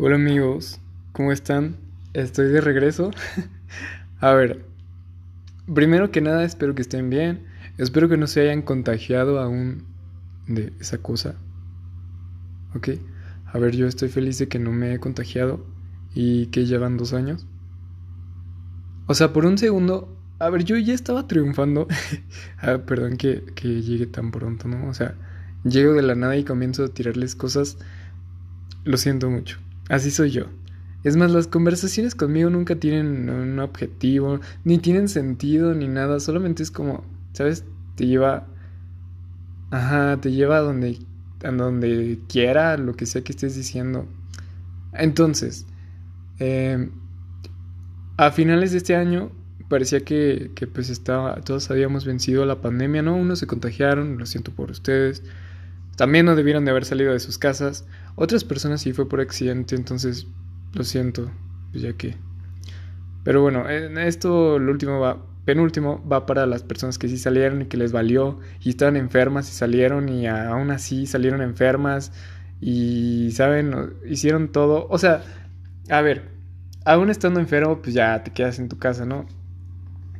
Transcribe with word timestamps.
Hola 0.00 0.14
amigos, 0.14 0.78
¿cómo 1.10 1.32
están? 1.32 1.74
Estoy 2.12 2.50
de 2.50 2.60
regreso. 2.60 3.10
A 4.20 4.32
ver, 4.32 4.64
primero 5.74 6.12
que 6.12 6.20
nada 6.20 6.44
espero 6.44 6.76
que 6.76 6.82
estén 6.82 7.10
bien. 7.10 7.42
Espero 7.78 8.08
que 8.08 8.16
no 8.16 8.28
se 8.28 8.42
hayan 8.42 8.62
contagiado 8.62 9.40
aún 9.40 9.86
de 10.46 10.72
esa 10.78 10.98
cosa. 10.98 11.34
¿Ok? 12.76 12.90
A 13.46 13.58
ver, 13.58 13.74
yo 13.74 13.88
estoy 13.88 14.08
feliz 14.08 14.38
de 14.38 14.46
que 14.46 14.60
no 14.60 14.70
me 14.70 14.94
he 14.94 15.00
contagiado 15.00 15.66
y 16.14 16.46
que 16.46 16.64
llevan 16.64 16.96
dos 16.96 17.12
años. 17.12 17.44
O 19.08 19.14
sea, 19.14 19.32
por 19.32 19.46
un 19.46 19.58
segundo, 19.58 20.16
a 20.38 20.48
ver, 20.48 20.62
yo 20.62 20.76
ya 20.76 20.94
estaba 20.94 21.26
triunfando. 21.26 21.88
ah, 22.58 22.78
perdón 22.86 23.16
que, 23.16 23.42
que 23.56 23.82
llegue 23.82 24.06
tan 24.06 24.30
pronto, 24.30 24.68
¿no? 24.68 24.86
O 24.86 24.94
sea, 24.94 25.16
llego 25.64 25.92
de 25.94 26.02
la 26.02 26.14
nada 26.14 26.36
y 26.36 26.44
comienzo 26.44 26.84
a 26.84 26.88
tirarles 26.88 27.34
cosas. 27.34 27.78
Lo 28.84 28.96
siento 28.96 29.28
mucho. 29.28 29.58
Así 29.88 30.10
soy 30.10 30.30
yo. 30.30 30.44
Es 31.04 31.16
más, 31.16 31.30
las 31.30 31.46
conversaciones 31.46 32.14
conmigo 32.14 32.50
nunca 32.50 32.76
tienen 32.76 33.30
un 33.30 33.58
objetivo, 33.60 34.40
ni 34.64 34.78
tienen 34.78 35.08
sentido, 35.08 35.74
ni 35.74 35.88
nada. 35.88 36.20
Solamente 36.20 36.62
es 36.62 36.70
como, 36.70 37.04
¿sabes? 37.32 37.64
Te 37.96 38.06
lleva... 38.06 38.46
Ajá, 39.70 40.18
te 40.20 40.32
lleva 40.32 40.58
a 40.58 40.60
donde, 40.60 40.98
a 41.44 41.50
donde 41.50 42.18
quiera, 42.28 42.76
lo 42.78 42.94
que 42.94 43.06
sea 43.06 43.22
que 43.22 43.32
estés 43.32 43.54
diciendo. 43.54 44.06
Entonces, 44.94 45.66
eh, 46.38 46.88
a 48.16 48.30
finales 48.32 48.72
de 48.72 48.78
este 48.78 48.96
año 48.96 49.30
parecía 49.68 50.00
que, 50.00 50.50
que, 50.54 50.66
pues 50.66 50.88
estaba, 50.88 51.36
todos 51.42 51.70
habíamos 51.70 52.06
vencido 52.06 52.46
la 52.46 52.60
pandemia, 52.60 53.02
¿no? 53.02 53.16
Unos 53.16 53.38
se 53.38 53.46
contagiaron, 53.46 54.18
lo 54.18 54.26
siento 54.26 54.52
por 54.52 54.70
ustedes. 54.70 55.22
También 55.98 56.26
no 56.26 56.36
debieron 56.36 56.64
de 56.64 56.70
haber 56.70 56.84
salido 56.84 57.12
de 57.12 57.18
sus 57.18 57.38
casas. 57.38 57.84
Otras 58.14 58.44
personas 58.44 58.82
sí 58.82 58.92
fue 58.92 59.08
por 59.08 59.20
accidente, 59.20 59.74
entonces 59.74 60.28
lo 60.72 60.84
siento, 60.84 61.28
pues 61.72 61.82
ya 61.82 61.92
que. 61.94 62.14
Pero 63.24 63.42
bueno, 63.42 63.68
en 63.68 63.98
esto 63.98 64.60
lo 64.60 64.70
último 64.70 65.00
va, 65.00 65.26
penúltimo 65.44 66.06
va 66.08 66.24
para 66.24 66.46
las 66.46 66.62
personas 66.62 66.98
que 66.98 67.08
sí 67.08 67.18
salieron 67.18 67.62
y 67.62 67.64
que 67.64 67.76
les 67.76 67.90
valió 67.90 68.38
y 68.60 68.68
estaban 68.68 68.94
enfermas 68.94 69.48
y 69.50 69.52
salieron 69.54 70.08
y 70.08 70.28
aún 70.28 70.70
así 70.70 71.04
salieron 71.04 71.42
enfermas 71.42 72.12
y 72.60 73.32
saben, 73.32 73.74
hicieron 74.06 74.52
todo, 74.52 74.86
o 74.90 74.98
sea, 74.98 75.24
a 75.90 76.00
ver, 76.00 76.30
aún 76.84 77.10
estando 77.10 77.40
enfermo 77.40 77.82
pues 77.82 77.92
ya 77.92 78.22
te 78.22 78.30
quedas 78.30 78.60
en 78.60 78.68
tu 78.68 78.78
casa, 78.78 79.04
¿no? 79.04 79.26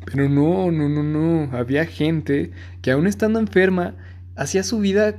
Pero 0.07 0.29
no, 0.29 0.73
no, 0.73 0.89
no, 0.89 1.05
no, 1.05 1.57
había 1.57 1.87
gente 1.87 2.51
que 2.83 2.91
aún 2.91 3.07
estando 3.07 3.39
enferma 3.39 3.95
hacía 4.35 4.65
su 4.65 4.81
vida 4.81 5.15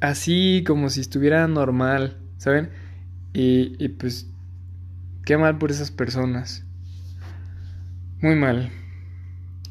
así 0.00 0.64
como 0.66 0.90
si 0.90 1.00
estuviera 1.00 1.46
normal, 1.48 2.18
¿saben? 2.38 2.70
Y, 3.32 3.88
pues, 3.88 4.28
qué 5.24 5.36
mal 5.36 5.58
por 5.58 5.70
esas 5.70 5.90
personas. 5.90 6.64
Muy 8.20 8.36
mal. 8.36 8.70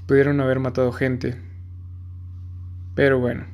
Pudieron 0.05 0.41
haber 0.41 0.59
matado 0.59 0.91
gente. 0.91 1.37
Pero 2.95 3.19
bueno. 3.19 3.45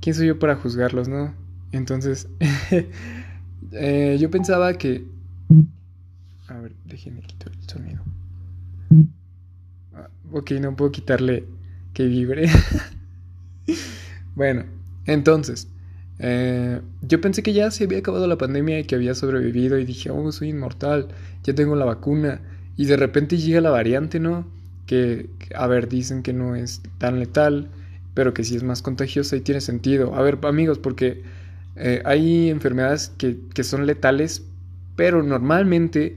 ¿Quién 0.00 0.16
soy 0.16 0.26
yo 0.26 0.38
para 0.38 0.56
juzgarlos, 0.56 1.08
no? 1.08 1.32
Entonces, 1.70 2.28
eh, 3.72 4.16
yo 4.20 4.30
pensaba 4.30 4.74
que... 4.74 5.06
A 6.48 6.54
ver, 6.58 6.72
déjenme 6.84 7.22
quitar 7.22 7.52
el 7.52 7.68
sonido. 7.68 8.02
Ah, 9.94 10.08
ok, 10.32 10.50
no 10.60 10.74
puedo 10.74 10.90
quitarle 10.90 11.46
que 11.94 12.06
vibre. 12.06 12.50
bueno, 14.34 14.64
entonces, 15.06 15.68
eh, 16.18 16.80
yo 17.02 17.20
pensé 17.20 17.42
que 17.42 17.52
ya 17.52 17.70
se 17.70 17.84
había 17.84 17.98
acabado 17.98 18.26
la 18.26 18.38
pandemia 18.38 18.78
y 18.80 18.84
que 18.84 18.94
había 18.94 19.14
sobrevivido 19.14 19.78
y 19.78 19.84
dije, 19.84 20.10
oh, 20.10 20.30
soy 20.32 20.50
inmortal, 20.50 21.08
ya 21.42 21.54
tengo 21.54 21.76
la 21.76 21.84
vacuna. 21.84 22.40
Y 22.76 22.86
de 22.86 22.96
repente 22.96 23.36
llega 23.36 23.60
la 23.60 23.70
variante, 23.70 24.20
¿no? 24.20 24.46
Que, 24.86 25.28
a 25.54 25.66
ver, 25.66 25.88
dicen 25.88 26.22
que 26.22 26.32
no 26.32 26.54
es 26.54 26.82
tan 26.98 27.18
letal, 27.18 27.68
pero 28.14 28.34
que 28.34 28.44
sí 28.44 28.56
es 28.56 28.62
más 28.62 28.82
contagiosa 28.82 29.36
y 29.36 29.40
tiene 29.40 29.60
sentido. 29.60 30.14
A 30.14 30.22
ver, 30.22 30.38
amigos, 30.42 30.78
porque 30.78 31.22
eh, 31.76 32.02
hay 32.04 32.50
enfermedades 32.50 33.12
que, 33.18 33.38
que 33.54 33.64
son 33.64 33.86
letales, 33.86 34.44
pero 34.96 35.22
normalmente 35.22 36.16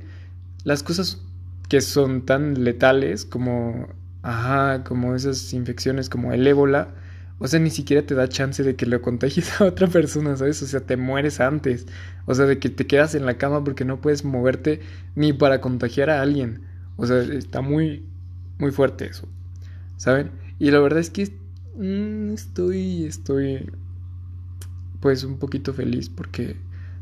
las 0.64 0.84
cosas 0.84 1.22
que 1.70 1.82
son 1.82 2.26
tan 2.26 2.64
letales 2.64 3.26
como, 3.26 3.88
ajá, 4.22 4.84
como 4.84 5.16
esas 5.16 5.54
infecciones 5.54 6.10
como 6.10 6.32
el 6.32 6.46
ébola, 6.46 6.90
o 7.38 7.48
sea, 7.48 7.60
ni 7.60 7.70
siquiera 7.70 8.06
te 8.06 8.16
da 8.16 8.30
chance 8.30 8.64
de 8.64 8.76
que 8.76 8.86
lo 8.86 9.02
contagies 9.02 9.50
a 9.62 9.66
otra 9.66 9.88
persona, 9.88 10.36
¿sabes? 10.38 10.62
O 10.62 10.68
sea, 10.68 10.82
te 10.82 10.98
mueres 10.98 11.40
antes. 11.40 11.86
O 12.26 12.34
sea, 12.34 12.46
de 12.46 12.60
que 12.60 12.70
te 12.70 12.88
quedas 12.88 13.16
en 13.16 13.26
la 13.26 13.38
cama 13.38 13.64
porque 13.64 13.86
no 13.86 14.00
puedes 14.02 14.24
moverte 14.24 14.80
ni 15.16 15.34
para 15.34 15.62
contagiar 15.62 16.10
a 16.10 16.22
alguien. 16.22 16.62
O 16.98 17.06
sea, 17.06 17.22
está 17.22 17.62
muy, 17.62 18.06
muy 18.58 18.72
fuerte 18.72 19.06
eso. 19.06 19.28
¿Saben? 19.98 20.32
Y 20.60 20.72
la 20.72 20.80
verdad 20.80 21.00
es 21.00 21.10
que 21.10 21.34
mm, 21.78 22.34
estoy, 22.34 23.06
estoy, 23.06 23.70
pues 25.02 25.24
un 25.24 25.38
poquito 25.38 25.74
feliz 25.74 26.10
porque, 26.10 26.56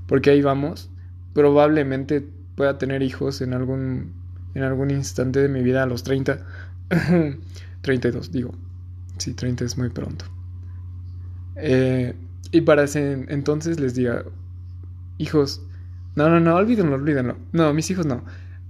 porque 0.07 0.31
ahí 0.31 0.41
vamos. 0.41 0.89
Probablemente 1.33 2.25
pueda 2.55 2.77
tener 2.77 3.03
hijos 3.03 3.41
en 3.41 3.53
algún, 3.53 4.13
en 4.55 4.63
algún 4.63 4.89
instante 4.91 5.39
de 5.41 5.49
mi 5.49 5.61
vida 5.61 5.83
a 5.83 5.85
los 5.85 6.03
30. 6.03 6.43
32, 7.81 8.31
digo. 8.31 8.53
Sí, 9.17 9.33
30 9.33 9.65
es 9.65 9.77
muy 9.77 9.89
pronto. 9.89 10.25
Eh, 11.55 12.15
y 12.51 12.61
para 12.61 12.85
entonces 12.93 13.79
les 13.79 13.95
diga, 13.95 14.23
hijos, 15.17 15.61
no, 16.15 16.29
no, 16.29 16.39
no, 16.39 16.55
olvídenlo, 16.55 16.95
olvídenlo. 16.95 17.37
No, 17.51 17.73
mis 17.73 17.89
hijos 17.89 18.05
no. 18.05 18.23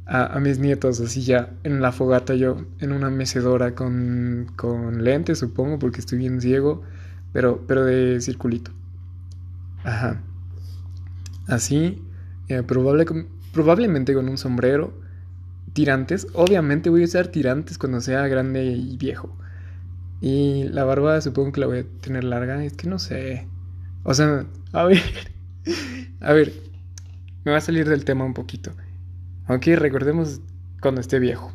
A, 0.05 0.37
mis 0.41 0.59
nietos, 0.59 0.99
así 0.99 1.21
ya 1.21 1.53
en 1.63 1.81
la 1.81 1.93
fogata 1.93 2.35
yo, 2.35 2.65
en 2.79 2.91
una 2.91 3.09
mecedora 3.09 3.73
con, 3.73 4.51
con 4.57 5.03
lentes, 5.03 5.39
supongo, 5.39 5.79
porque 5.79 6.01
estoy 6.01 6.17
bien 6.17 6.41
ciego, 6.41 6.83
pero, 7.31 7.63
pero 7.67 7.85
de 7.85 8.19
circulito. 8.19 8.71
Ajá. 9.83 10.21
Así, 11.47 12.01
eh, 12.49 12.63
probable, 12.63 13.05
probablemente 13.53 14.13
con 14.13 14.27
un 14.27 14.37
sombrero, 14.37 14.93
tirantes. 15.73 16.27
Obviamente 16.33 16.89
voy 16.89 17.01
a 17.01 17.05
usar 17.05 17.27
tirantes 17.27 17.77
cuando 17.77 18.01
sea 18.01 18.27
grande 18.27 18.65
y 18.65 18.97
viejo. 18.97 19.35
Y 20.23 20.69
la 20.69 20.85
barba 20.85 21.19
supongo 21.19 21.51
que 21.51 21.59
la 21.59 21.67
voy 21.67 21.79
a 21.79 21.85
tener 21.99 22.23
larga. 22.23 22.63
Es 22.63 22.71
que 22.71 22.87
no 22.87 22.97
sé. 22.97 23.45
O 24.03 24.13
sea, 24.13 24.45
a 24.71 24.85
ver. 24.85 25.01
A 26.21 26.31
ver. 26.31 26.53
Me 27.43 27.51
va 27.51 27.57
a 27.57 27.61
salir 27.61 27.89
del 27.89 28.05
tema 28.05 28.23
un 28.23 28.33
poquito. 28.33 28.71
Aunque 29.47 29.75
recordemos 29.75 30.39
cuando 30.81 31.01
esté 31.01 31.19
viejo. 31.19 31.51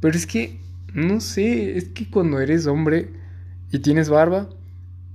Pero 0.00 0.16
es 0.16 0.26
que, 0.26 0.58
no 0.94 1.20
sé, 1.20 1.76
es 1.76 1.90
que 1.90 2.08
cuando 2.08 2.40
eres 2.40 2.66
hombre 2.66 3.10
y 3.70 3.80
tienes 3.80 4.08
barba 4.08 4.48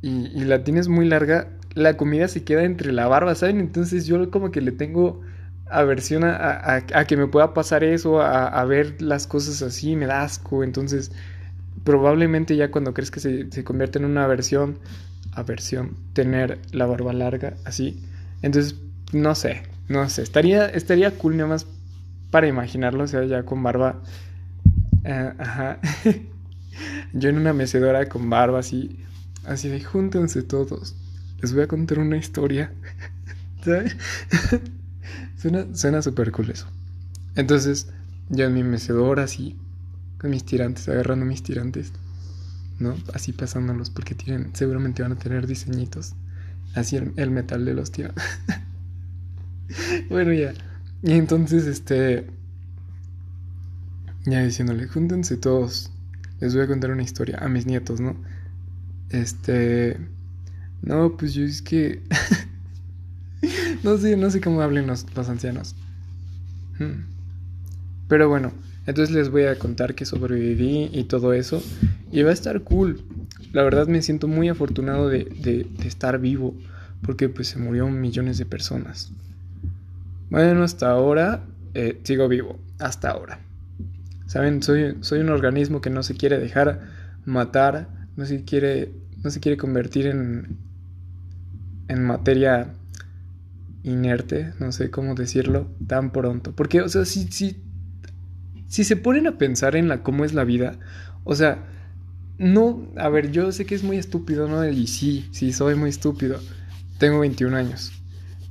y, 0.04 0.44
la 0.44 0.64
tienes 0.64 0.88
muy 0.88 1.08
larga, 1.08 1.48
la 1.74 1.98
comida 1.98 2.28
se 2.28 2.44
queda 2.44 2.64
entre 2.64 2.92
la 2.92 3.08
barba, 3.08 3.34
¿saben? 3.34 3.60
Entonces 3.60 4.06
yo 4.06 4.30
como 4.30 4.52
que 4.52 4.62
le 4.62 4.72
tengo 4.72 5.22
aversión 5.66 6.24
a, 6.26 6.84
que 7.08 7.18
me 7.18 7.26
pueda 7.26 7.56
pasar 7.56 7.84
eso, 7.84 8.22
a, 8.22 8.46
a, 8.46 8.66
ver 8.66 9.02
las 9.02 9.26
cosas 9.26 9.64
así, 9.64 9.96
me 9.96 10.06
da 10.06 10.22
asco. 10.22 10.64
Entonces 10.64 11.12
probablemente 11.84 12.56
ya 12.56 12.72
cuando 12.72 12.94
crees 12.94 13.12
que 13.12 13.20
se, 13.20 13.52
se 13.52 13.64
convierte 13.64 14.00
en 14.00 14.06
una 14.06 14.24
aversión, 14.24 14.78
aversión, 15.34 15.96
tener 16.14 16.60
la 16.72 16.86
barba 16.86 17.14
larga, 17.14 17.56
así. 17.66 18.04
Entonces, 18.42 18.76
no 19.14 19.36
sé, 19.36 19.64
no 19.88 20.08
sé, 20.10 20.22
estaría, 20.22 20.68
estaría 20.68 21.12
cool 21.12 21.38
nada 21.38 21.50
más 21.50 21.68
para 22.32 22.48
imaginarlo, 22.48 23.04
o 23.04 23.08
sea, 23.08 23.26
ya 23.26 23.44
con 23.44 23.62
barba. 23.62 24.02
Uh, 25.04 25.34
ajá. 25.38 25.80
Yo 27.14 27.30
en 27.30 27.38
una 27.38 27.54
mecedora 27.54 28.08
con 28.08 28.30
barba 28.30 28.60
así, 28.60 28.98
así 29.46 29.68
de 29.68 29.84
júntense 29.84 30.42
todos. 30.44 30.96
Les 31.42 31.54
voy 31.54 31.64
a 31.64 31.68
contar 31.68 32.00
una 32.00 32.18
historia. 32.18 32.72
¿Sabes? 33.64 33.98
suena 35.38 35.66
suena 35.74 36.02
súper 36.02 36.32
cool 36.32 36.52
eso. 36.52 36.68
Entonces, 37.36 37.90
yo 38.30 38.46
en 38.46 38.54
mi 38.54 38.64
mecedora 38.64 39.24
así, 39.24 39.58
con 40.22 40.30
mis 40.30 40.46
tirantes, 40.46 40.88
agarrando 40.88 41.26
mis 41.26 41.42
tirantes, 41.42 41.92
¿no? 42.78 42.96
Así 43.12 43.34
pasándolos 43.34 43.90
porque 43.90 44.14
tienen, 44.14 44.52
seguramente 44.56 45.02
van 45.02 45.14
a 45.14 45.16
tener 45.16 45.48
diseñitos. 45.48 46.14
Así 46.76 46.96
el, 46.96 47.32
metal 47.32 47.66
de 47.66 47.74
los 47.74 47.92
tirantes. 47.92 48.24
bueno, 50.10 50.32
ya. 50.32 50.54
Y 51.02 51.14
entonces, 51.14 51.66
este. 51.66 52.28
Ya 54.26 54.44
diciéndole, 54.44 54.88
júntense 54.88 55.38
todos. 55.38 55.92
Les 56.40 56.54
voy 56.54 56.64
a 56.64 56.68
contar 56.68 56.92
una 56.92 57.02
historia 57.02 57.40
a 57.40 57.50
mis 57.50 57.66
nietos, 57.66 58.00
¿no? 58.00 58.16
Este. 59.10 59.98
No, 60.84 61.18
pues 61.18 61.34
yo 61.34 61.44
es 61.44 61.64
que. 61.64 62.04
no 63.84 63.98
sé, 63.98 64.16
no 64.18 64.30
sé 64.30 64.40
cómo 64.40 64.62
hablen 64.62 64.86
los, 64.86 65.08
los 65.16 65.28
ancianos. 65.30 65.76
Hmm. 66.78 67.06
Pero 68.08 68.30
bueno, 68.30 68.52
entonces 68.88 69.16
les 69.16 69.30
voy 69.30 69.44
a 69.44 69.58
contar 69.60 69.94
que 69.96 70.06
sobreviví 70.06 70.90
y 70.92 71.04
todo 71.04 71.34
eso. 71.34 71.62
Y 72.12 72.24
va 72.24 72.32
a 72.32 72.34
estar 72.34 72.62
cool. 72.62 73.02
La 73.54 73.64
verdad 73.64 73.88
me 73.88 74.02
siento 74.02 74.28
muy 74.28 74.50
afortunado 74.50 75.10
de, 75.10 75.68
estar 75.86 76.20
vivo. 76.20 76.56
Porque 77.02 77.30
pues 77.30 77.48
se 77.48 77.60
murieron 77.60 78.00
millones 78.00 78.38
de 78.38 78.46
personas. 78.46 79.12
Bueno, 80.30 80.64
hasta 80.64 80.92
ahora 80.92 81.44
eh, 81.74 82.00
sigo 82.04 82.28
vivo, 82.28 82.60
hasta 82.80 83.10
ahora. 83.10 83.40
Saben, 84.28 84.62
soy, 84.62 84.98
soy 85.02 85.20
un 85.20 85.30
organismo 85.30 85.82
que 85.82 85.90
no 85.90 86.04
se 86.04 86.16
quiere 86.16 86.38
dejar 86.38 86.82
matar, 87.26 87.90
no 88.16 88.26
se 88.26 88.44
quiere, 88.44 88.92
no 89.24 89.32
se 89.32 89.40
quiere 89.40 89.58
convertir 89.58 90.08
en, 90.08 90.58
en 91.88 92.04
materia 92.04 92.74
inerte, 93.84 94.54
no 94.60 94.72
sé 94.72 94.90
cómo 94.92 95.16
decirlo, 95.16 95.68
tan 95.88 96.12
pronto. 96.12 96.54
Porque, 96.56 96.82
o 96.82 96.90
sea, 96.90 97.06
si, 97.06 97.24
si, 97.32 97.62
si 98.72 98.86
se 98.86 98.96
ponen 98.96 99.28
a 99.28 99.38
pensar 99.38 99.76
en 99.76 99.90
la 99.90 100.02
cómo 100.02 100.24
es 100.24 100.34
la 100.34 100.46
vida, 100.46 100.80
o 101.26 101.36
sea, 101.36 101.68
no, 102.38 102.88
a 102.96 103.10
ver, 103.10 103.30
yo 103.32 103.52
sé 103.52 103.66
que 103.66 103.76
es 103.76 103.84
muy 103.84 103.98
estúpido, 103.98 104.48
¿no? 104.48 104.66
Y 104.66 104.88
sí, 104.88 105.28
sí, 105.32 105.52
soy 105.52 105.76
muy 105.76 105.90
estúpido. 105.90 106.40
Tengo 106.98 107.20
21 107.20 107.58
años. 107.58 107.92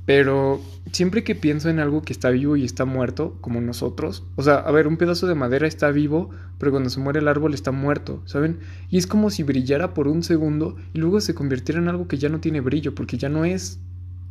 Pero 0.05 0.61
siempre 0.91 1.23
que 1.23 1.33
pienso 1.33 1.69
en 1.69 1.79
algo 1.79 2.03
que 2.03 2.13
está 2.13 2.29
vivo 2.29 2.55
y 2.55 2.63
está 2.63 2.85
muerto, 2.85 3.39
como 3.41 3.61
nosotros, 3.61 4.23
o 4.35 4.43
sea, 4.43 4.57
a 4.57 4.71
ver, 4.71 4.85
un 4.85 4.97
pedazo 4.97 5.25
de 5.25 5.33
madera 5.33 5.65
está 5.65 5.89
vivo, 5.89 6.29
pero 6.59 6.71
cuando 6.71 6.91
se 6.91 6.99
muere 6.99 7.17
el 7.17 7.27
árbol 7.27 7.55
está 7.55 7.71
muerto, 7.71 8.21
¿saben? 8.25 8.59
Y 8.91 8.99
es 8.99 9.07
como 9.07 9.31
si 9.31 9.41
brillara 9.41 9.95
por 9.95 10.07
un 10.07 10.21
segundo 10.21 10.75
y 10.93 10.99
luego 10.99 11.19
se 11.19 11.33
convirtiera 11.33 11.81
en 11.81 11.87
algo 11.87 12.07
que 12.07 12.19
ya 12.19 12.29
no 12.29 12.39
tiene 12.39 12.61
brillo, 12.61 12.93
porque 12.93 13.17
ya 13.17 13.29
no 13.29 13.43
es. 13.43 13.79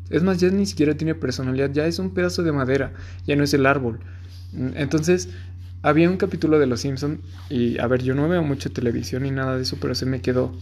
Es 0.08 0.22
más, 0.22 0.38
ya 0.38 0.50
ni 0.50 0.66
siquiera 0.66 0.96
tiene 0.96 1.16
personalidad, 1.16 1.72
ya 1.72 1.86
es 1.86 1.98
un 1.98 2.14
pedazo 2.14 2.44
de 2.44 2.52
madera, 2.52 2.92
ya 3.26 3.34
no 3.34 3.42
es 3.42 3.52
el 3.54 3.66
árbol. 3.66 3.98
Entonces, 4.74 5.28
había 5.82 6.10
un 6.10 6.16
capítulo 6.16 6.58
de 6.58 6.66
Los 6.66 6.80
Simpson 6.80 7.20
y, 7.48 7.78
a 7.78 7.86
ver, 7.86 8.02
yo 8.02 8.14
no 8.14 8.28
veo 8.28 8.42
mucho 8.42 8.70
televisión 8.70 9.22
ni 9.22 9.30
nada 9.30 9.56
de 9.56 9.62
eso, 9.62 9.78
pero 9.80 9.94
se 9.94 10.06
me 10.06 10.20
quedó 10.20 10.52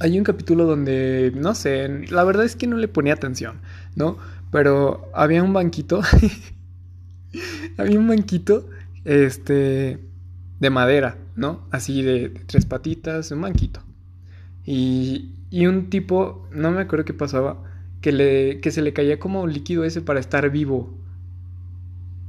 hay 0.00 0.18
un 0.18 0.24
capítulo 0.24 0.64
donde, 0.64 1.32
no 1.34 1.54
sé, 1.54 2.06
la 2.10 2.24
verdad 2.24 2.44
es 2.44 2.56
que 2.56 2.66
no 2.66 2.76
le 2.76 2.88
ponía 2.88 3.14
atención, 3.14 3.60
¿no? 3.96 4.18
Pero 4.50 5.10
había 5.12 5.42
un 5.42 5.52
banquito, 5.52 6.02
había 7.76 7.98
un 7.98 8.08
banquito, 8.08 8.68
este, 9.04 9.98
de 10.60 10.70
madera, 10.70 11.16
¿no? 11.36 11.66
Así 11.70 12.02
de, 12.02 12.30
tres 12.46 12.64
patitas, 12.64 13.30
un 13.30 13.42
banquito. 13.42 13.82
Y, 14.64 15.32
y, 15.50 15.66
un 15.66 15.90
tipo, 15.90 16.46
no 16.52 16.70
me 16.70 16.82
acuerdo 16.82 17.04
qué 17.04 17.14
pasaba, 17.14 17.62
que, 18.00 18.12
le, 18.12 18.60
que 18.60 18.70
se 18.70 18.82
le 18.82 18.92
caía 18.92 19.18
como 19.18 19.46
líquido 19.46 19.84
ese 19.84 20.00
para 20.00 20.20
estar 20.20 20.48
vivo. 20.50 20.94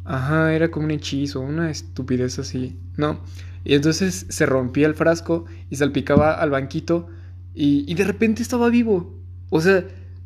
Ajá, 0.10 0.56
era 0.56 0.72
como 0.72 0.86
un 0.86 0.92
hechizo, 0.92 1.40
una 1.40 1.70
estupidez 1.70 2.40
así, 2.40 2.76
¿no? 2.98 3.22
Y 3.64 3.76
entonces 3.76 4.26
se 4.28 4.48
rompía 4.48 4.88
el 4.88 4.96
frasco 4.96 5.46
y 5.70 5.76
salpicaba 5.76 6.34
al 6.34 6.50
banquito 6.50 7.08
y, 7.54 7.94
de 7.94 8.04
repente 8.04 8.42
estaba 8.42 8.70
vivo. 8.70 9.16
O 9.52 9.62
sea, 9.62 9.86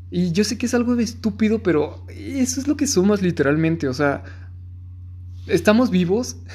y 0.09 0.31
yo 0.31 0.45
sé 0.45 0.57
que 0.57 0.67
es 0.67 0.73
algo 0.73 0.95
de 0.95 1.03
estúpido, 1.03 1.63
pero 1.63 2.05
eso 2.07 2.61
es 2.61 2.67
lo 2.69 2.77
que 2.77 2.87
somos 2.87 3.21
literalmente. 3.21 3.89
O 3.89 3.93
sea, 3.93 4.23
estamos 5.47 5.91
vivos. 5.91 6.37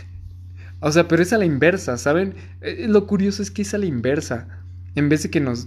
O 0.81 0.93
sea, 0.93 1.09
pero 1.09 1.25
es 1.25 1.33
a 1.33 1.39
la 1.39 1.45
inversa, 1.45 1.99
¿saben? 1.99 2.37
Eh, 2.61 2.87
lo 2.89 3.09
curioso 3.09 3.43
es 3.43 3.51
que 3.51 3.63
es 3.63 3.75
a 3.75 3.79
la 3.79 3.87
inversa. 3.87 4.63
En 4.95 5.09
vez 5.09 5.25
de 5.25 5.29
que 5.29 5.41
nos 5.41 5.67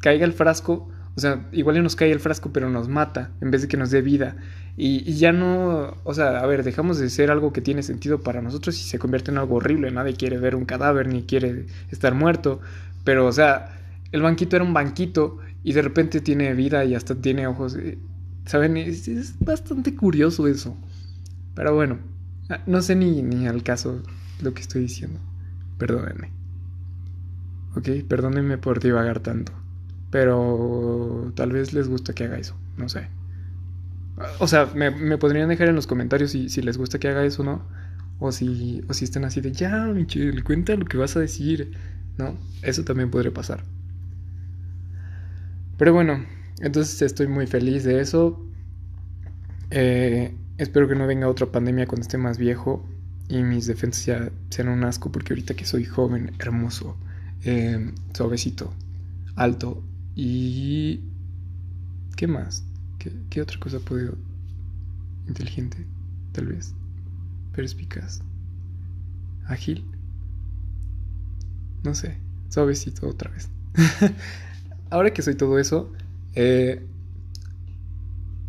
caiga 0.00 0.26
el 0.26 0.34
frasco, 0.34 0.90
o 1.16 1.20
sea, 1.20 1.48
igual 1.50 1.82
nos 1.82 1.96
cae 1.96 2.12
el 2.12 2.20
frasco, 2.20 2.52
pero 2.52 2.68
nos 2.68 2.86
mata, 2.86 3.30
en 3.40 3.50
vez 3.50 3.62
de 3.62 3.68
que 3.68 3.78
nos 3.78 3.90
dé 3.90 4.02
vida. 4.02 4.36
Y, 4.76 5.14
ya 5.14 5.32
no, 5.32 5.96
o 6.04 6.14
sea, 6.14 6.40
a 6.40 6.46
ver, 6.46 6.62
dejamos 6.62 6.98
de 6.98 7.10
ser 7.10 7.30
algo 7.30 7.52
que 7.52 7.60
tiene 7.60 7.82
sentido 7.82 8.22
para 8.22 8.40
nosotros 8.40 8.78
y 8.80 8.84
se 8.84 8.98
convierte 8.98 9.30
en 9.30 9.38
algo 9.38 9.56
horrible. 9.56 9.90
Nadie 9.90 10.14
quiere 10.14 10.38
ver 10.38 10.54
un 10.54 10.64
cadáver 10.64 11.06
ni 11.08 11.22
quiere 11.22 11.66
estar 11.90 12.14
muerto. 12.14 12.60
Pero, 13.04 13.26
o 13.26 13.32
sea, 13.32 13.78
el 14.12 14.22
banquito 14.22 14.56
era 14.56 14.64
un 14.64 14.72
banquito 14.72 15.38
y 15.62 15.72
de 15.72 15.82
repente 15.82 16.20
tiene 16.20 16.54
vida 16.54 16.84
y 16.84 16.94
hasta 16.94 17.14
tiene 17.14 17.46
ojos. 17.46 17.76
Eh, 17.76 17.98
¿Saben? 18.46 18.76
Es, 18.76 19.34
bastante 19.40 19.94
curioso 19.94 20.46
eso. 20.46 20.76
Pero 21.54 21.74
bueno, 21.74 21.98
ah, 22.48 22.60
no 22.66 22.80
sé 22.80 22.96
ni, 22.96 23.22
ni 23.22 23.46
al 23.46 23.62
caso 23.62 24.02
lo 24.40 24.54
que 24.54 24.62
estoy 24.62 24.82
diciendo. 24.82 25.20
Perdónenme. 25.78 26.30
Ok, 27.76 27.88
perdónenme 28.08 28.58
por 28.58 28.80
divagar 28.80 29.20
tanto. 29.20 29.52
Pero 30.10 31.32
tal 31.36 31.52
vez 31.52 31.72
les 31.72 31.88
gusta 31.88 32.14
que 32.14 32.24
haga 32.24 32.38
eso. 32.38 32.56
No 32.76 32.88
sé. 32.88 33.08
O 34.38 34.46
sea, 34.46 34.66
me, 34.74 35.18
podrían 35.18 35.48
dejar 35.48 35.68
en 35.68 35.74
los 35.74 35.86
comentarios 35.86 36.32
si, 36.32 36.48
les 36.62 36.76
gusta 36.76 36.98
que 36.98 37.08
haga 37.08 37.24
eso 37.24 37.42
no. 37.42 37.62
O 38.18 38.32
si, 38.32 38.82
o 38.88 38.94
si 38.94 39.04
están 39.04 39.24
así 39.24 39.40
de, 39.40 39.52
ya, 39.52 39.86
Michelle, 39.86 40.42
cuenta 40.42 40.76
lo 40.76 40.84
que 40.84 40.98
vas 40.98 41.16
a 41.16 41.20
decir. 41.20 41.72
No, 42.18 42.36
eso 42.62 42.84
también 42.84 43.10
podría 43.10 43.32
pasar. 43.32 43.64
Pero 45.78 45.94
bueno, 45.94 46.24
entonces 46.60 47.00
estoy 47.00 47.28
muy 47.28 47.46
feliz 47.46 47.84
de 47.84 48.00
eso. 48.00 48.44
Eh, 49.70 50.34
espero 50.58 50.86
que 50.88 50.94
no 50.94 51.06
venga 51.06 51.28
otra 51.28 51.46
pandemia 51.46 51.86
cuando 51.86 52.02
esté 52.02 52.18
más 52.18 52.36
viejo 52.36 52.86
y 53.28 53.42
mis 53.42 53.66
defensas 53.66 54.04
ya 54.04 54.30
sean 54.50 54.68
un 54.68 54.84
asco 54.84 55.10
porque 55.10 55.32
ahorita 55.32 55.54
que 55.54 55.64
soy 55.64 55.84
joven, 55.84 56.32
hermoso, 56.38 56.96
eh, 57.44 57.92
suavecito, 58.12 58.74
alto 59.36 59.82
y... 60.14 61.00
¿Qué 62.16 62.26
más? 62.26 62.64
¿Qué, 63.00 63.12
¿Qué, 63.30 63.42
otra 63.42 63.58
cosa 63.58 63.80
puedo... 63.80 64.16
Inteligente, 65.26 65.84
tal 66.32 66.46
vez. 66.46 66.74
Perspicaz. 67.52 68.20
Ágil. 69.46 69.84
No 71.82 71.94
sé. 71.94 72.18
Suavecito 72.48 73.08
otra 73.08 73.30
vez. 73.32 73.50
ahora 74.90 75.12
que 75.12 75.22
soy 75.22 75.34
todo 75.34 75.58
eso, 75.58 75.92
eh, 76.34 76.84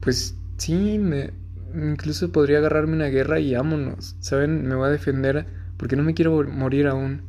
pues 0.01 0.35
sí, 0.57 0.97
me, 0.99 1.31
incluso 1.73 2.31
podría 2.31 2.57
agarrarme 2.57 2.93
una 2.93 3.07
guerra 3.07 3.39
y 3.39 3.53
vámonos. 3.55 4.15
¿Saben? 4.19 4.67
Me 4.67 4.75
voy 4.75 4.87
a 4.87 4.91
defender 4.91 5.45
porque 5.77 5.95
no 5.95 6.03
me 6.03 6.13
quiero 6.13 6.43
morir 6.49 6.87
aún. 6.87 7.21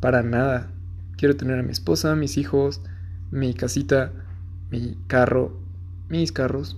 Para 0.00 0.22
nada. 0.22 0.70
Quiero 1.16 1.36
tener 1.36 1.58
a 1.58 1.62
mi 1.62 1.72
esposa, 1.72 2.14
mis 2.16 2.36
hijos, 2.36 2.82
mi 3.30 3.54
casita, 3.54 4.12
mi 4.70 4.98
carro, 5.06 5.61
mis 6.12 6.30
carros, 6.30 6.76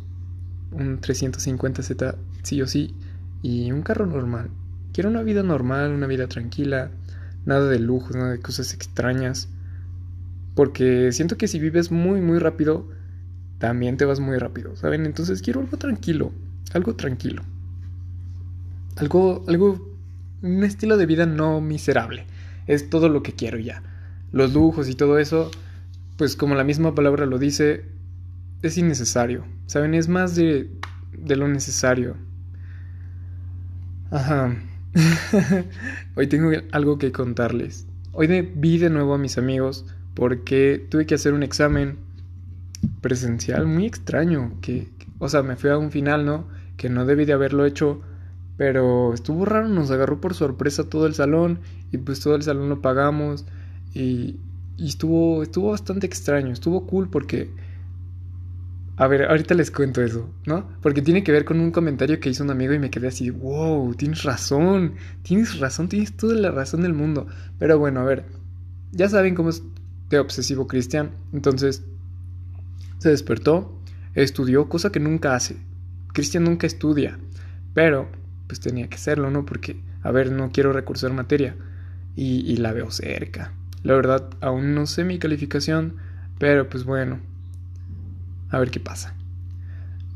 un 0.71 1.01
350Z 1.01 2.17
sí 2.43 2.63
o 2.63 2.67
sí, 2.67 2.95
y 3.43 3.73
un 3.73 3.83
carro 3.83 4.07
normal. 4.07 4.49
Quiero 4.93 5.11
una 5.11 5.23
vida 5.23 5.43
normal, 5.43 5.93
una 5.93 6.07
vida 6.07 6.29
tranquila, 6.29 6.91
nada 7.45 7.69
de 7.69 7.81
lujos, 7.81 8.15
nada 8.17 8.31
de 8.31 8.41
cosas 8.41 8.73
extrañas. 8.73 9.49
Porque 10.55 11.11
siento 11.13 11.37
que 11.37 11.49
si 11.49 11.59
vives 11.59 11.91
muy, 11.91 12.21
muy 12.21 12.39
rápido, 12.39 12.89
también 13.59 13.97
te 13.97 14.05
vas 14.05 14.21
muy 14.21 14.39
rápido, 14.39 14.77
¿saben? 14.77 15.05
Entonces 15.05 15.43
quiero 15.43 15.61
algo 15.61 15.77
tranquilo, 15.77 16.33
algo 16.73 16.95
tranquilo. 16.95 17.43
Algo, 18.97 19.45
algo, 19.49 19.95
un 20.43 20.63
estilo 20.63 20.97
de 20.97 21.07
vida 21.07 21.27
no 21.27 21.61
miserable. 21.61 22.25
Es 22.69 22.89
todo 22.89 23.09
lo 23.09 23.25
que 23.25 23.33
quiero 23.33 23.59
ya. 23.59 23.83
Los 24.31 24.55
lujos 24.55 24.89
y 24.89 24.95
todo 24.95 25.19
eso, 25.19 25.51
pues 26.17 26.37
como 26.37 26.55
la 26.55 26.63
misma 26.63 26.95
palabra 26.95 27.27
lo 27.27 27.39
dice, 27.39 27.85
es 28.63 28.79
innecesario. 28.79 29.45
¿Saben? 29.67 29.95
Es 29.95 30.09
más 30.09 30.35
de, 30.37 30.71
de 31.17 31.37
lo 31.37 31.49
necesario. 31.49 32.17
Ajá. 34.11 34.55
Hoy 36.15 36.27
tengo 36.29 36.51
algo 36.73 36.99
que 36.99 37.13
contarles. 37.13 37.87
Hoy 38.13 38.29
vi 38.55 38.79
de 38.79 38.91
nuevo 38.91 39.15
a 39.15 39.19
mis 39.19 39.39
amigos 39.39 39.85
porque 40.15 40.87
tuve 40.89 41.07
que 41.07 41.17
hacer 41.17 41.35
un 41.35 41.43
examen 41.43 41.99
presencial 43.01 43.67
muy 43.67 43.87
extraño, 43.87 44.53
que, 44.61 44.89
o 45.19 45.29
sea, 45.29 45.43
me 45.43 45.57
fui 45.57 45.71
a 45.71 45.79
un 45.79 45.91
final, 45.91 46.25
¿no? 46.25 46.47
Que 46.77 46.89
no 46.89 47.07
debí 47.07 47.25
de 47.25 47.33
haberlo 47.33 47.67
hecho, 47.67 48.03
pero 48.57 49.13
estuvo 49.15 49.45
raro, 49.45 49.69
nos 49.69 49.91
agarró 49.91 50.21
por 50.21 50.35
sorpresa 50.35 50.89
todo 50.89 51.07
el 51.07 51.15
salón 51.15 51.59
y 51.91 51.99
pues 51.99 52.21
todo 52.21 52.37
el 52.37 52.43
salón 52.43 52.69
lo 52.69 52.81
pagamos 52.81 53.47
y, 53.95 54.37
y 54.77 54.87
estuvo, 54.87 55.43
estuvo 55.43 55.71
bastante 55.71 56.07
extraño, 56.07 56.53
estuvo 56.53 56.87
cool 56.87 57.09
porque... 57.09 57.51
A 58.97 59.09
ver, 59.09 59.25
ahorita 59.25 59.55
les 59.55 59.71
cuento 59.73 60.03
eso, 60.03 60.33
¿no? 60.47 60.69
Porque 60.81 61.03
tiene 61.03 61.25
que 61.25 61.33
ver 61.33 61.45
con 61.45 61.59
un 61.59 61.73
comentario 61.73 62.21
que 62.21 62.31
hizo 62.31 62.45
un 62.45 62.51
amigo 62.51 62.75
y 62.75 62.79
me 62.79 62.91
quedé 62.91 63.09
así, 63.09 63.31
wow, 63.31 63.93
tienes 63.95 64.23
razón, 64.23 64.95
tienes 65.23 65.59
razón, 65.59 65.89
tienes 65.89 66.17
toda 66.17 66.35
la 66.35 66.53
razón 66.53 66.83
del 66.83 66.95
mundo. 66.95 67.27
Pero 67.59 67.79
bueno, 67.79 68.01
a 68.01 68.05
ver, 68.05 68.25
ya 68.93 69.09
saben 69.09 69.35
cómo 69.35 69.51
es 69.51 69.63
de 70.11 70.19
obsesivo 70.19 70.69
cristian. 70.69 71.11
Entonces 71.33 71.83
se 72.99 73.11
despertó, 73.11 73.77
estudió, 74.15 74.69
cosa 74.69 74.93
que 74.93 75.01
nunca 75.01 75.35
hace. 75.35 75.57
Cristian 76.13 76.45
nunca 76.45 76.67
estudia, 76.67 77.19
pero 77.75 78.09
pues 78.47 78.61
tenía 78.61 78.89
que 78.89 78.95
hacerlo, 78.95 79.31
¿no? 79.31 79.45
Porque, 79.45 79.81
a 80.03 80.13
ver, 80.13 80.31
no 80.31 80.53
quiero 80.53 80.73
recursar 80.73 81.13
materia 81.13 81.57
y, 82.15 82.57
la 82.59 82.73
veo 82.73 82.91
cerca. 82.91 83.53
La 83.83 83.95
verdad, 83.95 84.31
aún 84.41 84.75
no 84.75 84.87
sé 84.87 85.05
mi 85.05 85.19
calificación, 85.19 85.97
pero 86.39 86.69
pues 86.69 86.85
bueno, 86.85 87.19
a 88.55 88.59
ver 88.59 88.71
qué 88.71 88.81
pasa. 88.81 89.15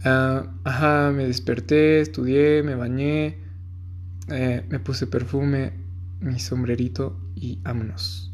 Ah, 0.05 0.47
ajá, 0.65 1.13
me 1.13 1.27
desperté, 1.27 2.01
estudié, 2.01 2.63
me 2.63 2.75
bañé, 2.75 3.39
eh, 4.29 4.65
me 4.69 4.79
puse 4.79 5.07
perfume, 5.07 5.73
mi 6.21 6.39
sombrerito 6.39 7.19
y 7.35 7.59
vámonos 7.63 8.29